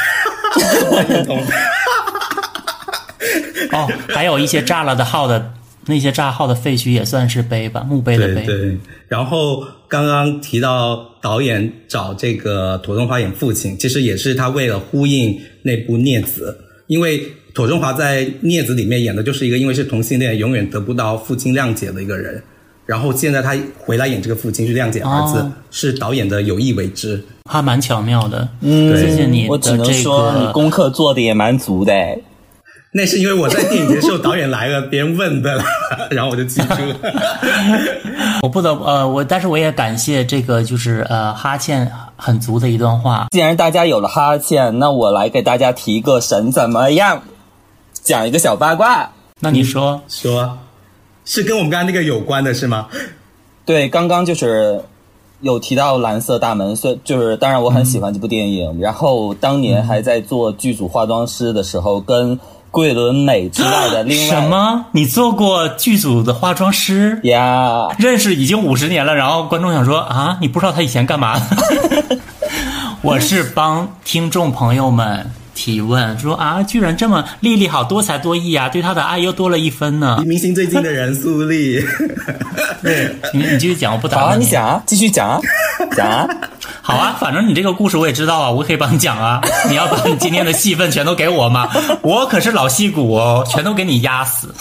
[3.72, 5.54] 哦，还有一些炸了的号的
[5.86, 8.46] 那些炸号的废墟也算是碑吧，墓碑的碑。
[8.46, 22.42] 对对，然后刚刚提到导演找这个妥中华演父亲，其实也是他为了呼应那部《孽子》，因为妥中华在《孽子》里面演的就是一个因为是同性恋，永远得不到父亲谅解的一个人。
[22.86, 27.24] 然后现在他回来演这个父亲，去谅解儿子，哦是导演的有意为之。
[27.50, 28.48] 还蛮巧妙的。
[28.62, 30.52] 嗯，谢谢你我只能说你。
[30.52, 32.18] 功课做的也蛮足的哎。
[32.91, 35.63] 那是因为我在电影节的时候导演来了， 别人问的了，
[36.10, 36.95] 然后我就记住了。
[38.41, 43.28] 我不得呃，我但是我也感谢这个就是呃哈欠很足的一段话。
[43.32, 47.21] 既然大家有了哈欠，那我来给大家提个神怎么样？
[48.02, 49.12] 讲一个小八卦。
[49.41, 50.58] 那你说，说，
[51.25, 52.88] 是跟我们刚刚那个有关的是吗？
[53.65, 54.84] 对，刚刚就是
[55.41, 58.80] 有提到《蓝色大门》，所以就是当然我很喜欢这部电影。
[58.82, 62.39] 然后当年还在做剧组化妆师的时候，跟
[62.72, 64.86] 桂纶镁之外的另外什么？
[64.92, 67.20] 你做过剧组的化妆师？
[67.24, 67.88] 呀？
[67.98, 71.40] 认识已经五十年了，然后观众想说啊，你不知道他以前干嘛？
[73.02, 80.28] 我是帮听众朋友们提问，说啊，居然这么丽丽好多才多艺啊，对他的爱又多了一分呢离。
[80.28, 81.82] 明星最近的人苏丽，
[82.84, 85.40] 对，你你继续讲，我不打好啊，你讲啊，继续讲啊，
[85.96, 86.28] 讲啊。
[86.89, 89.39] 好啊，反正你这个故事我也知道啊，我可以帮你讲啊。
[89.69, 91.69] 你要把你今天的戏份全都给我吗？
[92.02, 94.52] 我可是老戏骨哦，全都给你压死。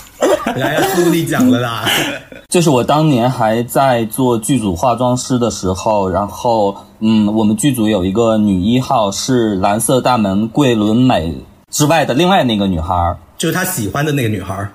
[0.54, 1.88] 来呀，苏丽讲了啦。
[2.48, 11.34] 就是我当年还在做剧组化妆师的时候，然后嗯，我们剧组有一个女一号是蓝色大门桂纶镁
[11.70, 14.70] 之外的另外那个女孩儿，就是他喜欢的那个女孩儿。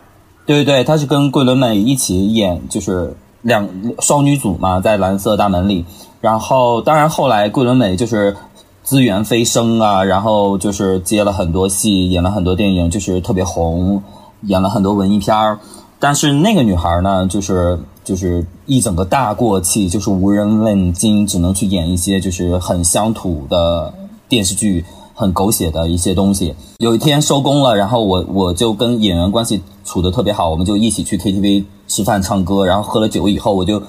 [0.47, 5.85] 对对对，她是跟桂纶镁一起演，就是两双女主嘛，在蓝色大门里。
[6.23, 8.33] 然后当然后来桂纶镁就是
[8.81, 14.01] 资源飞升啊，然后就是接了很多戏，演了很多电影，就是特别红，
[14.43, 15.59] 演了很多文艺片儿。
[15.99, 23.93] 但是那个女孩呢，就是就是一整个大过气，就是无人问津，只能去演一些就是很乡土的
[24.29, 26.55] 电视剧，很狗血的一些东西。
[26.77, 33.83] 有一天收工了，然后我我就跟演员关系处得特别好，我们就一起去 KTV 吃饭唱歌，然后喝了酒以后，我就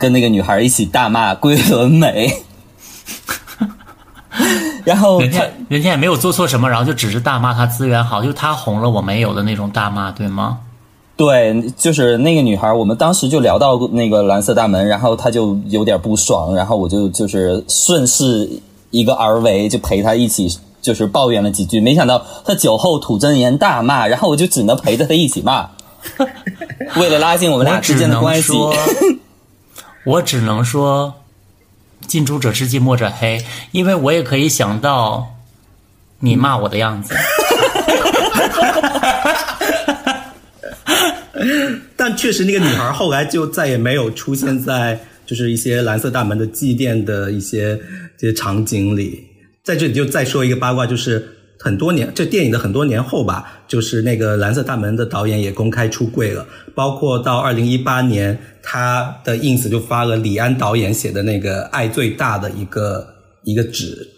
[0.00, 2.32] 跟那个女孩一起大骂桂纶镁，
[4.82, 10.60] 然后人家人家也没有做错什么，然后就只是大骂他资源好，就他红了我没有的那种大骂，对吗？
[11.18, 18.48] 对，就是那个女孩，我们当时就聊到那个蓝色大门，然后她就有点不爽，然后我就就是顺势
[18.90, 20.48] 一个而为，就陪她一起
[20.80, 25.68] 就是抱怨了几句，没想到她酒后吐真言大骂，然后我就只能陪着她一起骂，
[26.96, 28.54] 为了拉近我们俩之间的关系。
[30.04, 31.24] 我只能说，
[32.06, 35.36] 近朱者赤，近墨者黑，因为我也可以想到
[36.20, 37.14] 你骂我的样子。
[41.96, 47.78] 但确实，那个女孩后来就再也没有出现在就是一些蓝色大门的祭奠的一些
[48.16, 49.26] 这些场景里。
[49.62, 63.06] 在这里就再说一个八卦，就是很多年这电影的很多年后吧，就是那个蓝色大门的导演也公开出柜了，包括到二零一八年，他的 ins 就发了李安导演写的那个“爱最大”的一个
[63.44, 64.08] 一个纸。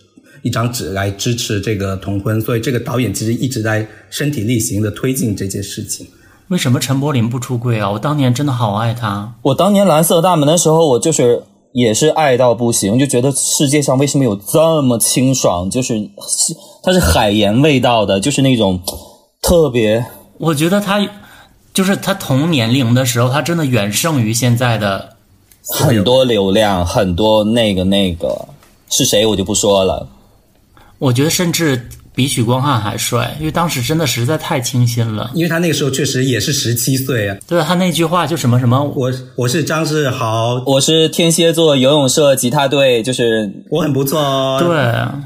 [0.44, 6.04] 一张纸来支持这个同婚，所以这个导演其实一直在身体力行的推进这件事情。
[6.48, 7.92] 为什么陈柏霖不出柜啊？
[7.92, 9.36] 我当年真的好爱他。
[9.42, 15.98] 我当年蓝色大门的时候，我就是也是爱到不行，就觉得世界上为什么有这么清爽，就是
[16.28, 18.80] 是它是海盐味道的，就是那种
[19.40, 20.04] 特别
[20.38, 20.98] 我觉得他
[21.72, 25.10] 就是他同年龄的时候，他真的远胜于现在的。
[25.64, 28.48] 很多流量，很多那个那个
[28.90, 30.08] 是谁我就不说了。
[30.98, 35.30] 我觉得甚至比许光汉还帅，因为当时真的实在太清新了。
[35.34, 37.36] 因为他那个时候确实也是十七岁啊。
[37.46, 44.60] 对他那句话就什么什么，我我是张志豪，我是天蝎座游泳社吉他队，就是我很不错哦。
[44.62, 45.22] 对。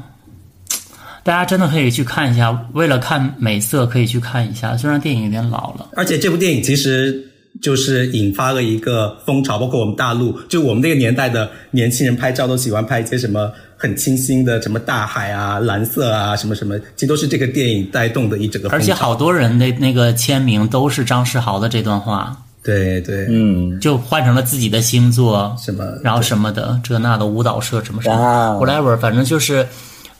[1.23, 4.77] 大家真的可以去看一下，为了看美色可以去看一下。
[4.77, 7.21] 虽然电影有点老了，而且这部电影其实
[7.61, 18.69] 就是引发了一个风潮，包括我们大陆，就我们那个年代的年轻人拍照都喜欢拍一些什么很清新的，什么大海啊、蓝色啊，什么什么，其实都是这个电影带动的一整个。
[18.69, 22.35] 而且好多人的那个签名都是张世豪的这段话。
[22.63, 29.65] 对对，嗯，就换成了自己的星座什么，然后什么的这那的舞蹈社什么什么，whatever，反正就是。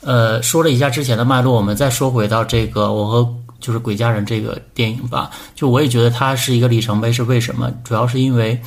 [0.01, 5.29] 呃，说了一下之前的脉络，我们再说回到这个我和就是《鬼家人》这个电影吧。
[5.53, 7.69] 就我也觉得它是一个里程碑，是为什么？
[7.83, 8.57] 主要是因为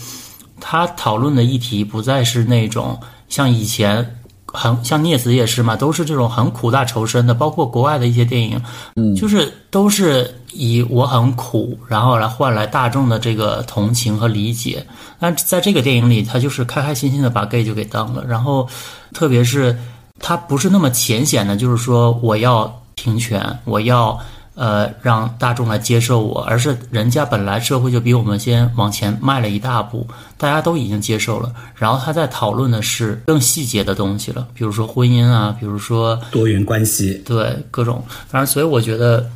[0.61, 4.17] 它讨论的议题不再是那种像以前
[4.53, 8.61] 很像聂子也是嘛，都是这种很苦大仇深的，包括国外的一些电影，
[8.97, 14.85] 嗯，就是都是以我很苦，然后来换来大众的这个同情和理解。
[15.19, 18.69] 但在这个电影里，他就是开开心心的把 gay 就给当了，然后
[19.13, 19.77] 特别是。
[20.23, 24.21] 他不是那么浅显的，就是说我要平权，我要
[24.61, 30.07] 呃让大众来接受我，而是人家本来社会就比我们先往前迈了一大步，
[30.37, 31.51] 大家都已经接受了。
[31.75, 38.05] 然后他在讨论的是更细节的东西了，比如说婚姻啊，比如说多元关系，对各种。
[38.29, 39.27] 反正所以我觉得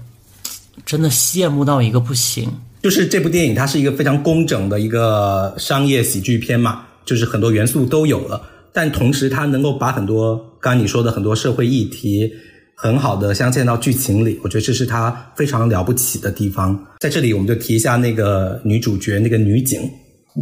[0.85, 2.47] 真的羡慕到一个不行。
[2.83, 8.43] 就是这部电影它是一个非常工整的一个商业喜剧片嘛，就是很多元素都有了。
[8.75, 12.31] 但同时，它能够把很多刚刚你说的很多社会议题
[12.77, 16.79] 很好的镶嵌到剧情里，我觉得这是他非常了不起的地方。
[17.01, 19.81] 在这里，我们就提一下那个女主角，那个女警。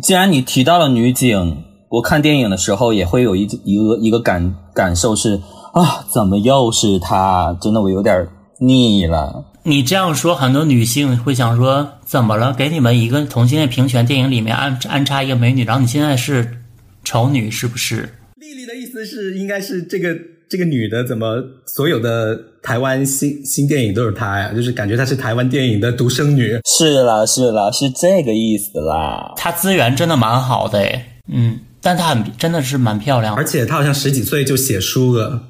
[0.03, 5.41] 既然你提到了女警，我看电影的时候也会有一一个一个感感受是
[5.75, 7.57] 啊，怎么又是她？
[7.61, 8.27] 真的，我有点
[8.61, 9.45] 腻了。
[9.65, 12.53] 你这样说，很多女性会想说，怎么了？
[12.53, 16.59] 给你们一个同性恋平权电影里面安安插一个美女，然后你现在是
[17.05, 18.09] 丑女，是不是？
[18.37, 20.17] 丽丽的意思是，应该是这个
[20.53, 24.53] 这个女的，怎么所有的台湾新新电影都是她呀？
[24.55, 26.61] 就是感觉她是台湾电影的独生女。
[26.67, 29.33] 是啦，是啦，是这个意思啦。
[29.35, 35.41] 她资源真的蛮好的诶，嗯，但她很真的是蛮漂亮，而且她好像十几岁就写书了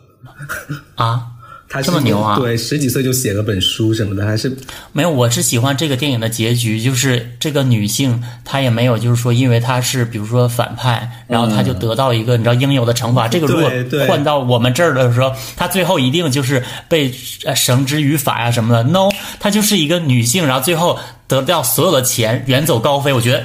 [0.94, 1.31] 啊。
[1.80, 2.36] 这么牛啊！
[2.38, 4.54] 对，十几岁就写了本书什么的，还是
[4.92, 5.10] 没有。
[5.10, 13.28] 我是喜欢这个电影的结局，就是这个女性她也没有，就是说因为她是比如说反派，然后她就得到一个你知道应有的惩罚。
[13.28, 13.70] 这个如果
[14.08, 17.14] 换到我们这儿的时候，她最后一定就是被
[17.54, 18.82] 绳之于法呀什么的。
[18.82, 19.08] No，
[19.38, 20.98] 她就是一个女性，然后最后
[21.28, 23.12] 得到所有的钱，远走高飞。
[23.12, 23.44] 我觉得。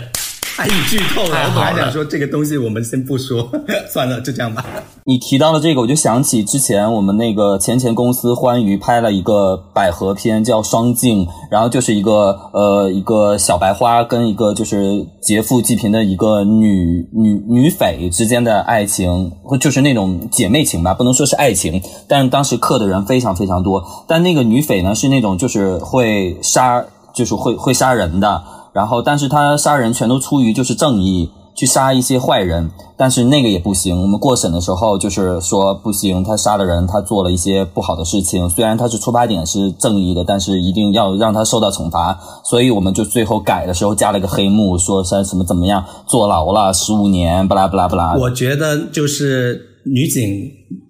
[0.57, 3.47] 还剧透了，我本来想说这个东西我们先不说，
[3.93, 4.65] 算了，就这样吧。
[5.03, 23.85] 你提到了这个，我就想起之前我们那个前前公司欢娱拍了一个百合片，叫《双镜》，然后就是一个呃一个小白花跟一个就是劫富济贫的一个女女女匪之间的爱情，或就是那种姐妹情吧，不能说是爱情，但是当时刻的人非常非常多。
[24.07, 26.83] 但那个女匪呢是那种就是会杀，
[27.13, 28.43] 就是会会杀人的。
[28.77, 33.99] 然后，但是他杀人全都出于就是正义，去杀一些坏人，但是那个也不行。
[33.99, 38.47] 我们过审的时候就是说不行，他杀了人，他做了一些不好的事情。
[38.47, 42.19] 虽然他是出发点是正义的，但是一定要让他受到惩罚。
[42.43, 48.15] 所以我们就最后改的时候加了个黑幕，说是什么怎么样坐牢了十五年，不啦不啦不啦。
[48.19, 50.21] 我觉得就是女警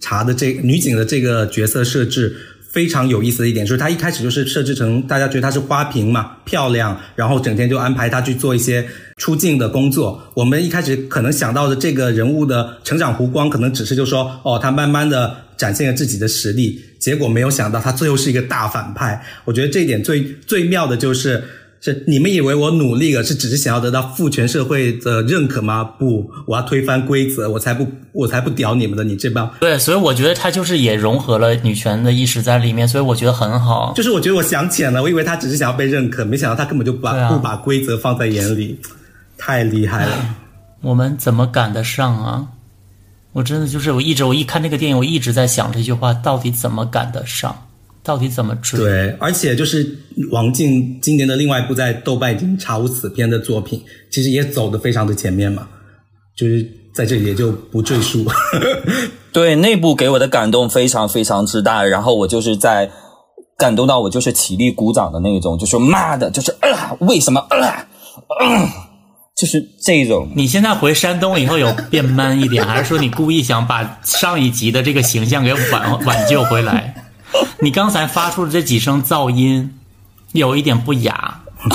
[0.02, 2.36] 查的这女警的这个角色设置。
[2.72, 8.88] 非常有意思的一点就是，他一开始就是设置成大家觉得他是花瓶嘛，漂亮，然后整天就安排他去做一些
[9.18, 10.22] 出镜的工作。
[10.34, 19.26] 我们一开始可能想到的这个人物的成长弧光，可能只是就说，哦，他慢慢的展现了自己的实力，结果没有想到他最后是一个大反派。
[19.46, 21.44] 我觉得这一点最最妙的就是。
[21.80, 25.84] 是你们以为我努力了，是只是想要得到父权社会的认可吗？
[25.84, 29.50] 不，我要推翻规则，我才不，我才不屌你们的，你这帮。
[29.60, 33.94] 对，所以我觉得他就是也融合了女权的意识在里面，所以我觉得很好。
[33.96, 38.80] 就是我觉得我想浅了，我以为他只是想要被认可，没想到他根本就把不把规则放在眼里，
[39.38, 40.36] 太厉害了。
[40.82, 42.48] 我们怎么赶得上啊？
[43.34, 47.67] 我真的就是我一直我一看这个电影，我一直在想这句话，到底怎么赶得上？
[48.08, 48.80] 到底怎么追？
[48.80, 49.86] 对，而且就是
[50.32, 55.68] 王静今年的另外一部在豆瓣已经查无此片的作品，其实也走的非常的前面嘛，
[56.38, 58.26] 就是在这里也就不赘述。
[59.34, 62.90] 对，那部给我的感动非常非常之大，然后我就是在
[63.58, 67.86] 感动到我就是起立鼓掌的那种，就是妈的，就是啊，为什么啊，
[69.36, 70.30] 就是这种。
[70.34, 76.97] 你现在回山东以后有变 man 一点，还是说你故意想把上一集的这个形象给挽挽救回来？
[77.62, 79.74] 你刚才发出的这几声噪音，
[80.34, 81.42] 有一点不雅。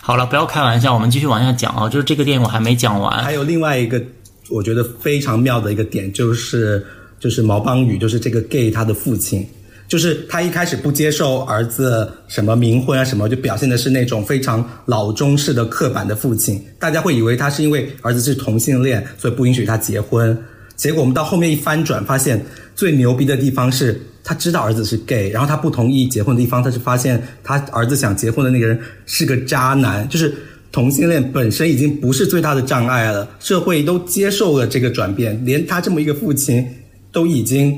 [0.00, 1.88] 好了，不要开玩笑，我们继续往下讲啊。
[1.88, 4.00] 就是这个电影我还没讲完，还有另外一个
[4.48, 6.86] 我觉得非常妙的一个点，就是
[7.18, 9.44] 就是毛邦宇，就是这个 gay 他的父亲，
[9.88, 20.38] 就是他一开始不接受儿子什么冥婚啊什么，就表现的是那种非常老中式的刻板的父亲，大家会以为他是因为儿子是同性恋，所以不允许他结婚。
[20.76, 24.00] 结果我们到后面一翻转，发现最牛逼的地方是。
[24.28, 30.34] 他知道儿子是 gay，然后他不同意结婚的地方，他是发现他儿子想结婚的那个人是个渣男，就是
[30.72, 36.66] 同性恋本身已经不是最大的障碍了，社会都接受了这个转变，连他这么一个父亲
[37.12, 37.72] 都已经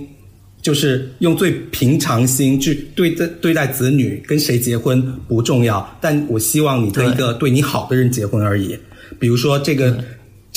[0.62, 8.74] 就是用最平常心去对待对待子女，跟谁结婚不重要，但我希望你跟一个对你好的人结婚而已。
[9.18, 10.02] 比如说这个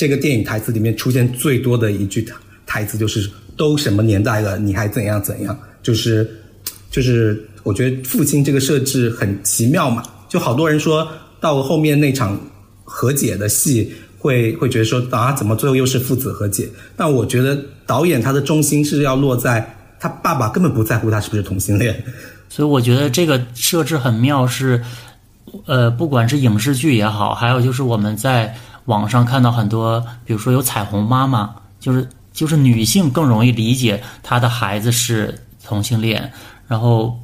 [0.02, 2.26] 这个电影台词里面出现最多的一句
[2.66, 5.56] 台词就是“都什么年代了，你还怎样怎样”。
[5.80, 6.28] 就是，
[6.90, 11.06] 就是我觉得父亲这个设置很奇妙嘛，就好多人说
[11.38, 12.36] 到后面那场
[12.82, 16.68] 和解的戏，会会觉得说啊，怎么最后又是父子和解？
[16.96, 22.02] 但我觉得导演他的中心是要落在他爸爸根本不在乎他是不是同性恋，
[22.50, 24.82] 所以我觉得这个设置很妙，是
[25.66, 28.52] 呃，不管是影视剧也好，还有就是我们在
[28.86, 35.38] 网上看到很多，比如说有彩虹妈妈，就是就是女性更容易理解她的孩子是。
[35.64, 36.30] 同性恋，
[36.66, 37.16] 然后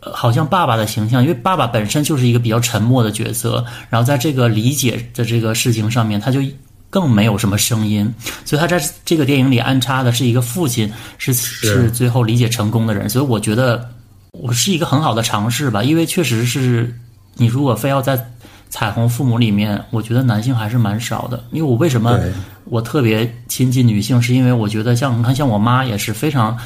[0.00, 6.40] 好像爸爸的形象，因为爸爸本身就是一个比较沉默的角色，然后在这个理解的这个事情上面，他就
[6.88, 8.10] 更没有什么声音，
[8.46, 13.90] 所以他在这个电影里安插的是一个父亲，是是最后理解成功的人，所以我觉得
[14.32, 16.98] 我是一个很好的尝试吧，因为确实是
[17.34, 18.18] 你如果非要在
[18.68, 22.18] 彩虹父母里面，我觉得男性还是蛮少的，因为我为什么
[22.64, 26.56] 我特别亲近女性，是因为我觉得像你看像我妈也是非常。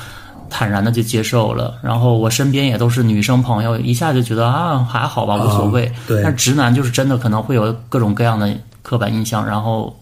[0.53, 5.88] 坦然的就接受了，然后我身边也都是女生朋友，一下就觉得啊还好吧，无所谓。
[6.09, 9.96] 对，但直男就是真的可能会有各种各样的刻板印象，然后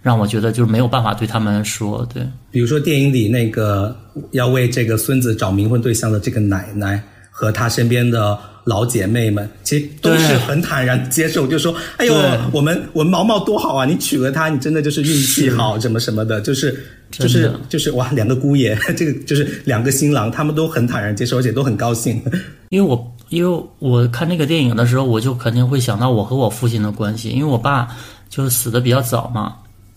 [0.00, 2.08] 让我觉得就是没有办法对他们说。
[2.10, 3.94] 对，比如说电影里那个
[4.30, 6.98] 要为这个孙子找冥婚对象的这个奶奶
[7.30, 8.38] 和她身边的。
[8.64, 12.14] 老姐妹们其实都是很坦然接受，就说：“哎呦，
[12.52, 13.84] 我们我们毛毛多好啊！
[13.84, 22.22] 你娶了她，你真的就是运气好，什么什么的，就是就是就是哇，两个姑爷， 这个就是两个新郎，他们都很坦然接受，而且都很高兴。
[22.68, 27.88] 因为我因为我看那个电影的时候，我就肯定会想到我和我父亲的关系，因为我爸
[28.30, 29.56] 就死的比较早嘛，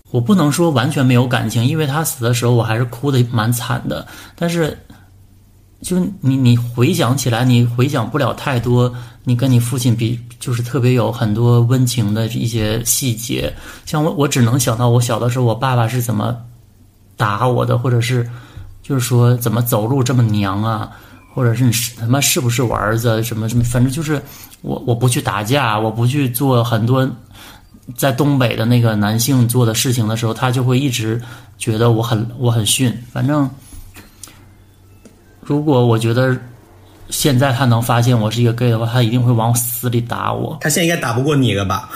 [0.10, 4.76] 我不能说完全没有感情，因为他死的时候我还是哭的蛮惨的，但是。
[5.86, 8.92] 就你，你回想起来，你回想不了太多。
[9.24, 13.54] 你跟你父亲比，就是特别有很多温情的一些细节。
[13.86, 16.36] 像我，我只能想到我小的时候，我爸爸是怎么
[17.16, 18.28] 打我的，或者是
[18.82, 20.90] 就是说怎么走路这么娘啊，
[21.36, 23.22] 或者是你是他妈是不是我儿子？
[23.22, 24.20] 什么什么，反正就是
[24.64, 27.08] 我我不去打架，我不去做很多
[27.96, 31.22] 在东北的那个男性做的事情的时候，他就会一直
[31.60, 32.92] 觉得我很我很逊。
[33.12, 33.48] 反正。
[35.46, 36.36] 如果我觉得
[37.12, 40.58] 现在他能发现我是一个 gay 的话，他一定会往死里打我。
[40.60, 41.88] 他现在应该打不过你了吧？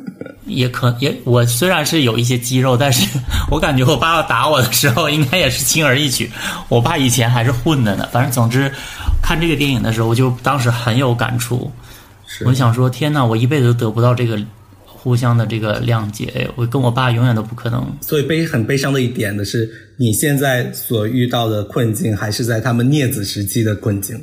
[0.44, 3.18] 也可也，我虽然是有一些肌肉，但是
[3.50, 6.30] 我感觉我爸爸打我的时候应该也是轻而易举。
[6.68, 8.06] 我爸以前还是混的呢。
[8.12, 8.70] 反正总之，
[9.22, 11.72] 看这个电影的时候，我就当时很有感触。
[12.44, 14.38] 我想说，天哪，我一辈子都得不到这个。
[15.00, 17.86] 互相的这个谅解，我跟我爸永远都不可能。
[18.00, 24.20] 所以悲很悲伤的一点的是，你现在所遇到的困境，还是在他们镊子时期的困境。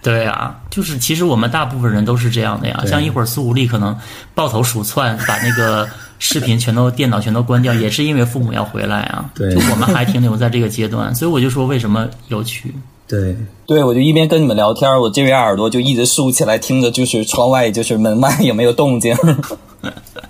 [0.00, 2.84] 对啊，就是其实我们大部分人都是这样的呀。
[2.86, 3.96] 像一会儿苏无力可能
[4.34, 9.28] 抱头鼠窜，把那个视频全都、电脑全都关掉， 也是因为父母要回来啊。
[9.34, 12.72] 对，就我们还停留在这个阶段，所以我就说为什么有趣。
[13.08, 13.34] 对，
[13.66, 19.16] 对我就一边跟你们聊天，我这边耳朵就一直竖起来听着，就是窗外，就是门外有没有动静。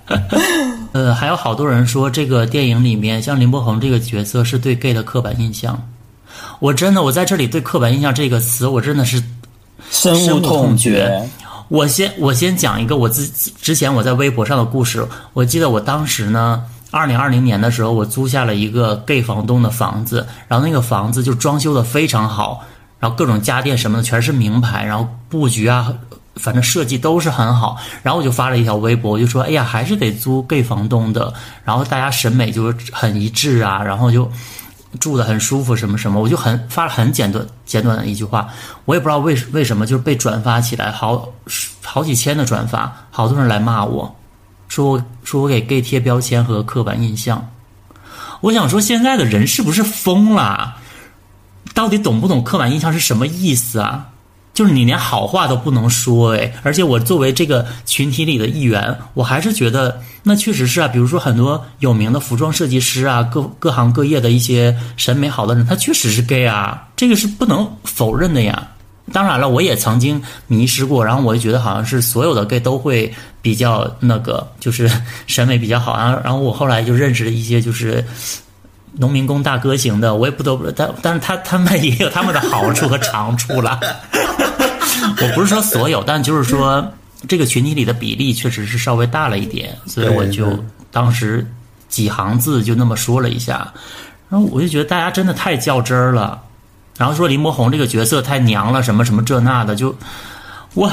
[0.91, 5.79] 呃，还有好多人说这个电影里面，像林柏宏这个角色是对 gay 的刻板印象。
[6.59, 9.21] 我真的，我在这里对“刻板印象”这个词，我真的是
[9.91, 11.29] 深恶痛绝。
[11.67, 13.27] 我先我先讲一个我自
[13.61, 15.07] 之前我在微博上的故事。
[15.33, 22.65] 我记得我当时呢，二零二零年的时候，我租下了一个 gay 房东的房子，然后那个房子就装修的非常好，
[22.99, 25.93] 然后各种家电什么的全是名牌，然后布局啊。
[26.39, 31.33] 反正设计都是很好，然后我就发了一条微博，我就说：“哎呀，还是得租 gay 房东的。”
[31.63, 34.29] 然后大家审美就是很一致啊，然后就
[34.99, 38.47] 住的很舒服，什么什么，我就很发了很简短简短的一句话，
[38.85, 41.29] 我也不知道为为什么就是被转发起来，好
[41.83, 44.15] 好几千的转发，好多人来骂我，
[44.67, 47.47] 说我说我给 gay 贴标签和刻板印象。
[48.41, 50.77] 我想说，现在的人是不是疯了？
[51.73, 54.08] 到底懂不懂刻板印象是什么意思啊？
[54.59, 60.87] 就是你连好话都不能说哎，而且我作为这个群体里的一员，我还是觉得那确实是啊。
[60.89, 68.67] 比如说很多有名的服装设计师啊，各各行各业的一些审美好的人，他确实是 gay 啊，这个是不能否认的呀。
[69.13, 73.09] 当然了，我也曾经迷失过，然后我就觉得好像是所有的 gay 都会
[73.41, 74.91] 比较那个，就是
[75.25, 76.19] 审美比较好啊。
[76.21, 78.03] 然后我后来就认识了一些就是
[78.93, 83.79] 农民工大哥型的，我也不得不，但但是他他们也有他们的好处和长处了。
[85.21, 86.85] 我不是说所有，但就是说
[87.27, 90.61] 这个群体里的比例确实是稍微大了一点，所以我就
[90.91, 91.45] 当时
[91.87, 93.71] 几行字就那么说了一下，
[94.29, 96.41] 然后我就觉得大家真的太较真儿了，
[96.97, 99.95] 然后说林柏宏这个角色太娘了，什么什么这那的，就
[100.73, 100.91] 我，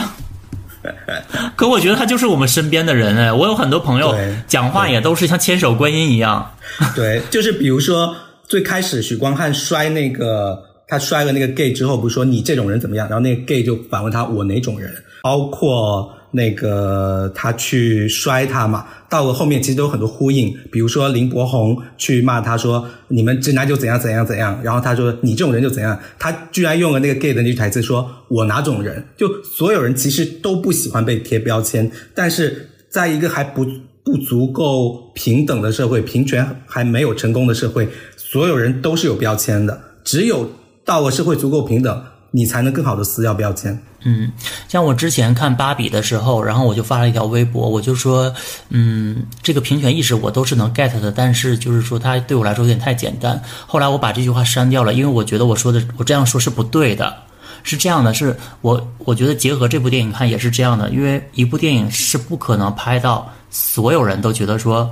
[1.57, 4.15] 可我觉得他就是我们身边的人哎，我有很多朋友
[4.47, 6.55] 讲话也都是像千手观音一样，
[6.95, 8.15] 对，就是比如说
[8.47, 10.63] 最开始许光汉摔那个。
[10.89, 13.09] 他摔了那个 gay 之后，不是说你这种人怎么样？
[13.09, 14.95] 然后那个 gay 就反问他我哪种人？
[15.21, 20.55] 包括那个他去摔他嘛，到了后面其实都有很多呼应。
[20.71, 25.99] 比如说林柏宏去骂他说你们直男就怎样怎样怎样，然后他说你这种人就怎样。
[26.19, 29.03] 他居然用了那个 gay 的那句台词说我哪种人？
[29.17, 33.67] 就所有人其实都不喜欢被贴标签，但是在一个还不
[34.05, 40.49] 不足够平等的社会，平权还没有成功的社会，所有人都是有标签的，只有。
[40.87, 43.77] 到了社会足够平等，你才能更好的撕掉标签。
[44.09, 44.31] 嗯，
[44.69, 48.33] 像我之前看芭比的时候，然后我就发了一条微博，我就说，
[48.69, 53.43] 嗯，这个平权意识我都是能 get 的，但是就是说它对我来说有点太简单。
[53.67, 57.17] 后来我把这句话删掉了，因为我觉得我说的我这样说是不对的。
[57.65, 64.89] 是这样的，是我我觉得结合这部电影看也是这样的，因为一部电影是不可能拍到所有人都觉得说，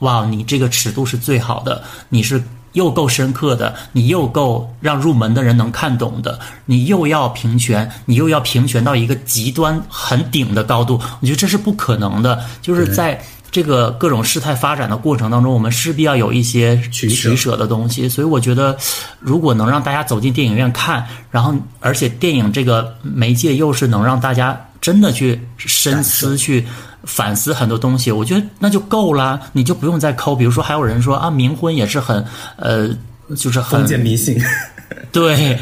[0.00, 2.42] 哇，你这个尺度是最好的，你是。
[2.78, 12.40] 又够深刻的，你又够让入门的人能看懂的，你又要平权，你又要平权到一个极端很顶的高度，我觉得这是不可能的。
[12.62, 13.20] 就是在
[13.50, 18.08] 这个各种事态发展的过程当中，我们势必要有一些取舍的东西。
[18.08, 18.76] 所以我觉得，
[19.18, 26.64] 如果能让大家走进电影院看，然后而且电影这个媒介又是能让大家真的去深思去。
[27.04, 30.34] 反思很多东西，我觉得那就够了，你就不用再抠。
[30.34, 32.24] 比如说，还有人说啊，冥婚也是很，
[32.56, 32.88] 呃，
[33.36, 34.36] 就是很封建迷信。
[35.12, 35.58] 对，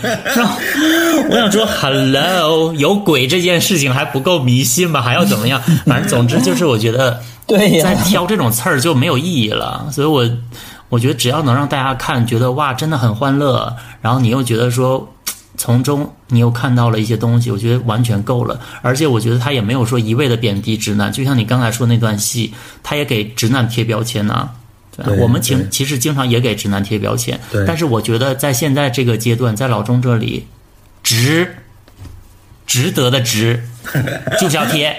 [1.31, 5.01] 我想说，Hello，有鬼这件事情还不够迷信吗？
[5.01, 5.61] 还要怎么样？
[5.85, 9.89] 反正总之就是，我觉得， 对，再挑这种刺儿就没有意义了。
[9.93, 10.29] 所以我
[10.89, 15.13] 我觉得，只要能让大家看，觉得哇，真的很欢乐，然后你又觉得说。
[15.57, 18.61] 从中你又看到了一些东西，我觉得完全够了。
[18.83, 22.53] 而且我觉得他也没有说一味的贬低直男，就像你刚才说那段戏，
[22.83, 24.51] 他也给直男贴标签呢。
[24.97, 27.39] 对，我们其其实经常也给直男贴标签。
[27.67, 30.47] 但是我觉得在现在这个阶段，在老钟这里，
[31.03, 31.57] 值
[32.67, 33.63] 值得的值
[34.41, 34.97] 就是要贴。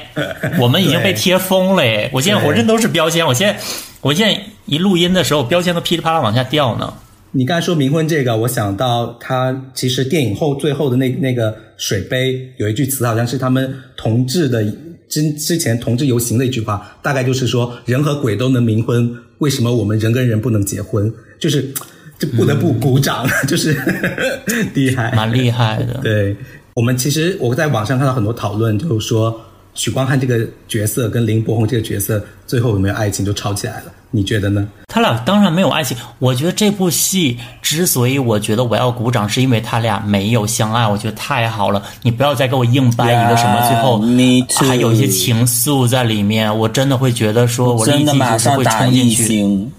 [0.60, 2.10] 我们已经被贴疯了诶！
[2.14, 3.60] 我现在浑身都是标签，我现在
[4.02, 6.94] 我现在一录音的时候，标签都噼里啪啦往下掉呢。
[7.38, 14.66] 你刚才说冥婚这个，我想到他其实电影后最后的那那个水杯有一句词，好像是他们同志的
[15.08, 21.14] 之之前同志游行的一句话，大概就是说人和鬼都能冥婚，为什么我们人跟人不能结婚？
[21.38, 21.72] 就是
[22.18, 23.78] 就不得不鼓掌， 就是
[24.74, 26.00] 厉害，蛮厉害的。
[26.02, 26.36] 对
[26.74, 29.40] 我们其实我在网上看到很多讨论，就是说。
[29.76, 33.94] 许光汉这个角色跟林柏宏这个角色最后有没有爱情就吵起来了？
[34.12, 34.68] 你觉得呢？
[34.88, 35.98] 他俩当然没有爱情。
[36.18, 40.88] 我觉得这部戏之所以我觉得我要鼓掌，是因为他俩没有相爱。
[40.88, 46.58] 我觉得太好了，你不要再给我硬掰一个什么，最后还有一些情愫在里面。
[46.58, 49.72] 我真的会觉得说，我真的马上打一星。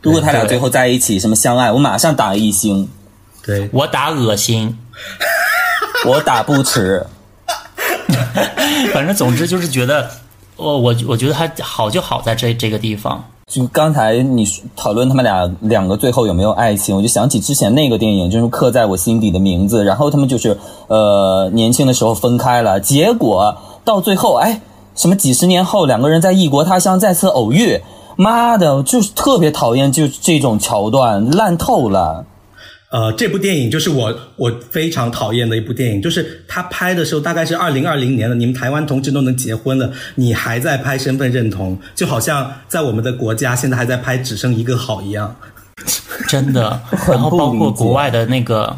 [0.00, 2.88] 如果他俩最后在一起，什么相爱，我马上打一星。
[3.42, 4.78] 对我打恶心，
[6.06, 7.06] 我打不耻。
[8.92, 10.10] 反正总之就是觉得，
[10.56, 13.22] 我我我觉得他好就好在这这个地方。
[13.50, 14.46] 就刚才你
[14.76, 19.84] 讨论他们俩两个最后有没有爱情，我就想起之前那个电影，就是刻在我心底的名字。
[19.84, 24.60] 然后他们就是呃年轻的时候分开了，结果到最后，哎，
[24.94, 27.80] 什么几十年后两个人在异国他乡再次偶遇，
[28.14, 32.24] 妈的，就是特别讨厌就这种桥段，烂透了。
[32.90, 45.36] 呃，这部电影就是我我非常讨厌的一部电影，就是他拍的时候大概是二零二零年了，你们台湾同志都能结婚了，你还在拍身份认同，就好像在我们的国家现在还在拍只剩一个好一样，
[46.26, 46.82] 真的。
[47.06, 48.76] 然后包括国外的那个，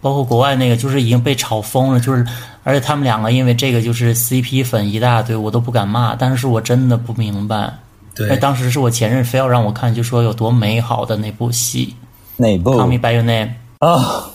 [0.00, 2.24] 包括国外那个，就是已经被炒疯了，就是
[2.62, 7.74] 而且他们两个因为这个就是 CP 粉一大堆，我都不敢骂，但是我真的不明白，
[8.14, 11.92] 对，当时是我前任非要让我看，就说有多美好的那部戏。
[12.36, 13.50] 哪部？Call me by your name。
[13.78, 14.30] 啊，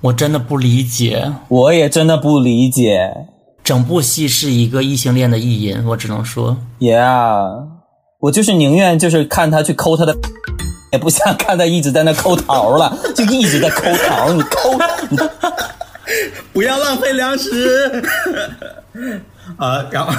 [0.00, 3.10] 我真的不理解，我也真的不理解。
[3.62, 7.64] 整部戏是一个异性恋的意淫，我只能说，Yeah，
[8.20, 10.14] 我就是宁愿就是看他去抠他的，
[10.92, 14.70] 也不想看他一直在那抠桃了， 就一直在抠桃，你抠
[15.08, 15.16] 你
[16.52, 18.02] 不要浪费粮食。
[19.56, 20.12] 啊，然后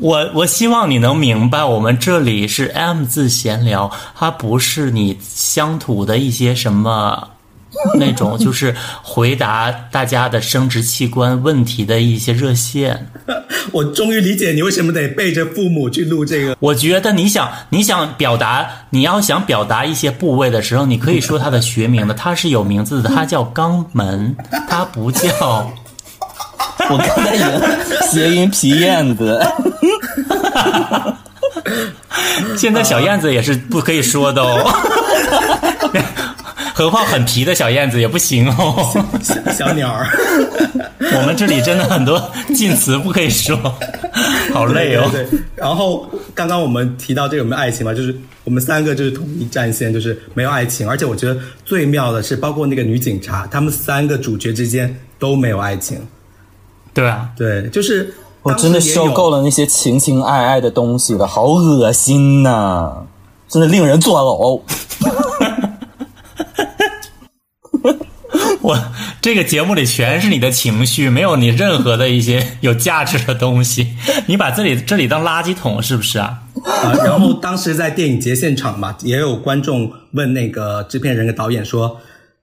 [0.00, 7.28] 我我希望你能明白，我们这里是 M 字闲聊，它不是你乡土的一些什么
[7.98, 13.08] 那种，就是回答大家的生殖器官问题的一些热线。
[13.72, 16.56] 我终于理解你为什么得背着父母去录这个。
[16.60, 24.36] 我觉得你想你想表达，你要想表达一些部位的时候，你可以说它的学名的，它是有名字的，它叫肛门，
[24.68, 25.72] 它不叫。
[26.90, 29.40] 我刚才已经谐音皮燕子，
[32.56, 34.72] 现在小燕子也是不可以说的哦，
[36.74, 39.06] 何况很皮的小燕子也不行哦。
[39.22, 40.06] 小小鸟儿，
[41.14, 43.56] 我们这里真的很多禁词不可以说，
[44.52, 45.08] 好累哦。
[45.12, 47.92] 对对对然后刚刚我们提到这个有没有爱情嘛？
[47.92, 50.88] 就是我们三个就是统一战线，就是没有爱情。
[50.88, 56.00] 而且我觉得最妙的是，包括那个女警察，他们三个主角之间都没有爱情。
[56.94, 58.12] 对啊，对，就是
[58.42, 59.42] 我真的受够了。
[59.42, 63.04] 那些情情爱爱的东西了，好恶心呐、
[63.48, 64.62] 真的令人作呕。
[68.62, 68.78] 我
[69.20, 73.96] 这个节目里全是你的情绪，没有你任何的一些有价值的东西。
[74.26, 76.42] 你把这里这里当垃圾桶是不是啊？
[76.64, 81.96] 啊，然后当时在电影节现场嘛，也有观众问那个制片人跟导演说，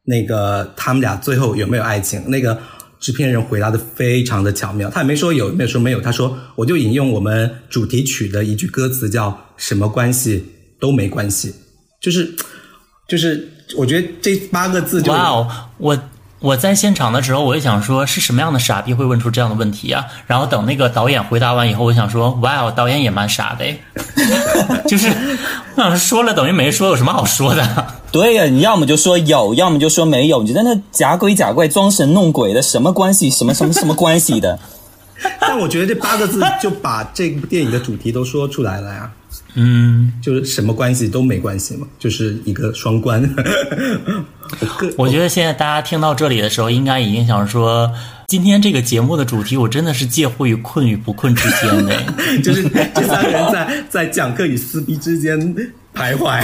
[0.03, 2.29] 那个他们俩最后有没有爱情？
[2.29, 2.59] 那个
[2.99, 10.45] 制片人回答的非常的巧妙，他也没说有，没有说没有，他说我就引用我们主题曲的一句歌词，叫“什么关系
[10.79, 11.53] 都没关系”，
[12.01, 12.35] 就是
[13.07, 15.13] 就是，我觉得这八个字就，
[15.77, 15.97] 我
[16.39, 20.05] 我在现场的时候，我就想说，是什么样的傻逼会问出这样的问题啊？
[20.25, 23.81] 然后等那个导演回答完以后，我想说，哇哦，导演也蛮傻的诶，
[24.87, 25.09] 就是
[25.75, 27.87] 我想说说了等于没说，有什么好说的？
[28.11, 33.29] 对呀、你要么就说有，要么就说没有，你就在那假鬼假怪、装神弄鬼的，什么关系？
[33.29, 34.57] 什么什么什么关系的？
[35.41, 39.11] 但我觉得这八个字就把这部电影的主题都说出来了呀。
[39.61, 43.21] 嗯，就是什么关系都没关系嘛，就是一个双关。
[44.95, 47.91] 我觉得现在大家听到这里的时候，应该已经想说，
[48.27, 52.01] 今天这个节目的主题，我真的是介乎于困与不困之间的。
[52.41, 52.63] 就是
[52.95, 55.37] 这三个人在 在讲课与撕逼之间
[55.93, 56.41] 徘徊。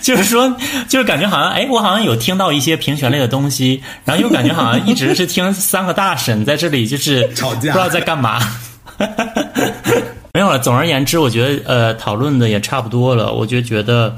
[0.00, 0.56] 就是说，
[0.88, 8.40] 就是感觉好像，哎，我好像有听到一些评选类的东西，然后又感觉好像一直是听三个大神在这里就是吵架不知道在干嘛。
[10.34, 10.58] 没有了。
[10.58, 13.32] 总而言之，我觉得呃，讨论的也差不多了。
[13.32, 14.16] 我就觉得，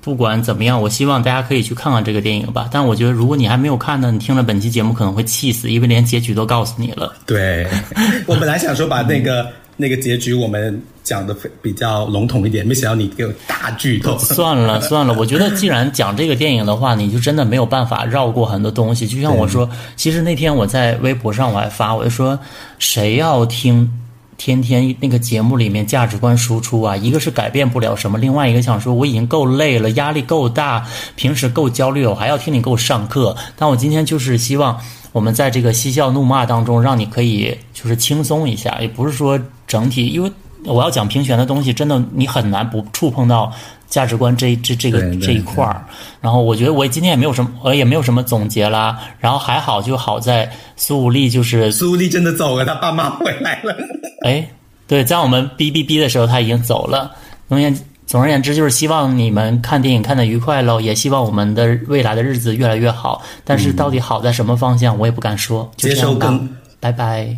[0.00, 2.68] 不管怎么样，我希望大家可以去看看这个电影吧。
[2.70, 7.12] 但我觉得，如果你还没有看呢，你听了本期节目可能会气死，因为连结局都告诉你了。
[7.26, 7.66] 对，
[8.26, 14.16] 我本来想说把那个那个结局我们讲的比较笼统一点，没想到你给我大剧透。
[14.22, 19.06] 算了算了，我觉得既然讲这个电影的话，你就真的没有办法绕过很多东西。
[19.06, 22.38] 就像我说，其实那天我在微博上我还发，我就说
[22.78, 23.90] 谁要听
[24.36, 33.36] 天天那个节目里面价值观输出啊，一个是改变不了什么，另外一个想说我已经够累了，压力够大，平时够焦虑，我还要听你给我上课。
[33.56, 34.78] 但我今天就是希望
[35.12, 40.30] 我们在这个嬉笑怒骂当中，让你可以就是轻松一下，也不是说整体，因为
[40.64, 43.52] 我要讲平权的东西，真的你很难不触碰到
[43.88, 45.84] 价值观这这这个这一块儿。
[46.20, 48.98] 然后我觉得我今天也没有什么，我也没有什么总结啦。
[49.18, 53.76] 然后还好就好在苏武力就是苏武力真的走了，他爸妈回来了。
[54.26, 54.48] 哎，
[54.86, 57.10] 对，在我们哔哔哔的时候他已经走了。
[57.48, 57.76] 总而言
[58.06, 63.22] 总而言之，就是希望你们看电影看的愉快喽，也希望我们的未来的日子越来越好。
[63.44, 65.70] 但是到底好在什么方向，我也不敢说。
[65.76, 66.48] 就接受更
[66.80, 67.36] 拜拜。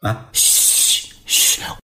[0.00, 0.51] 啊，嘘。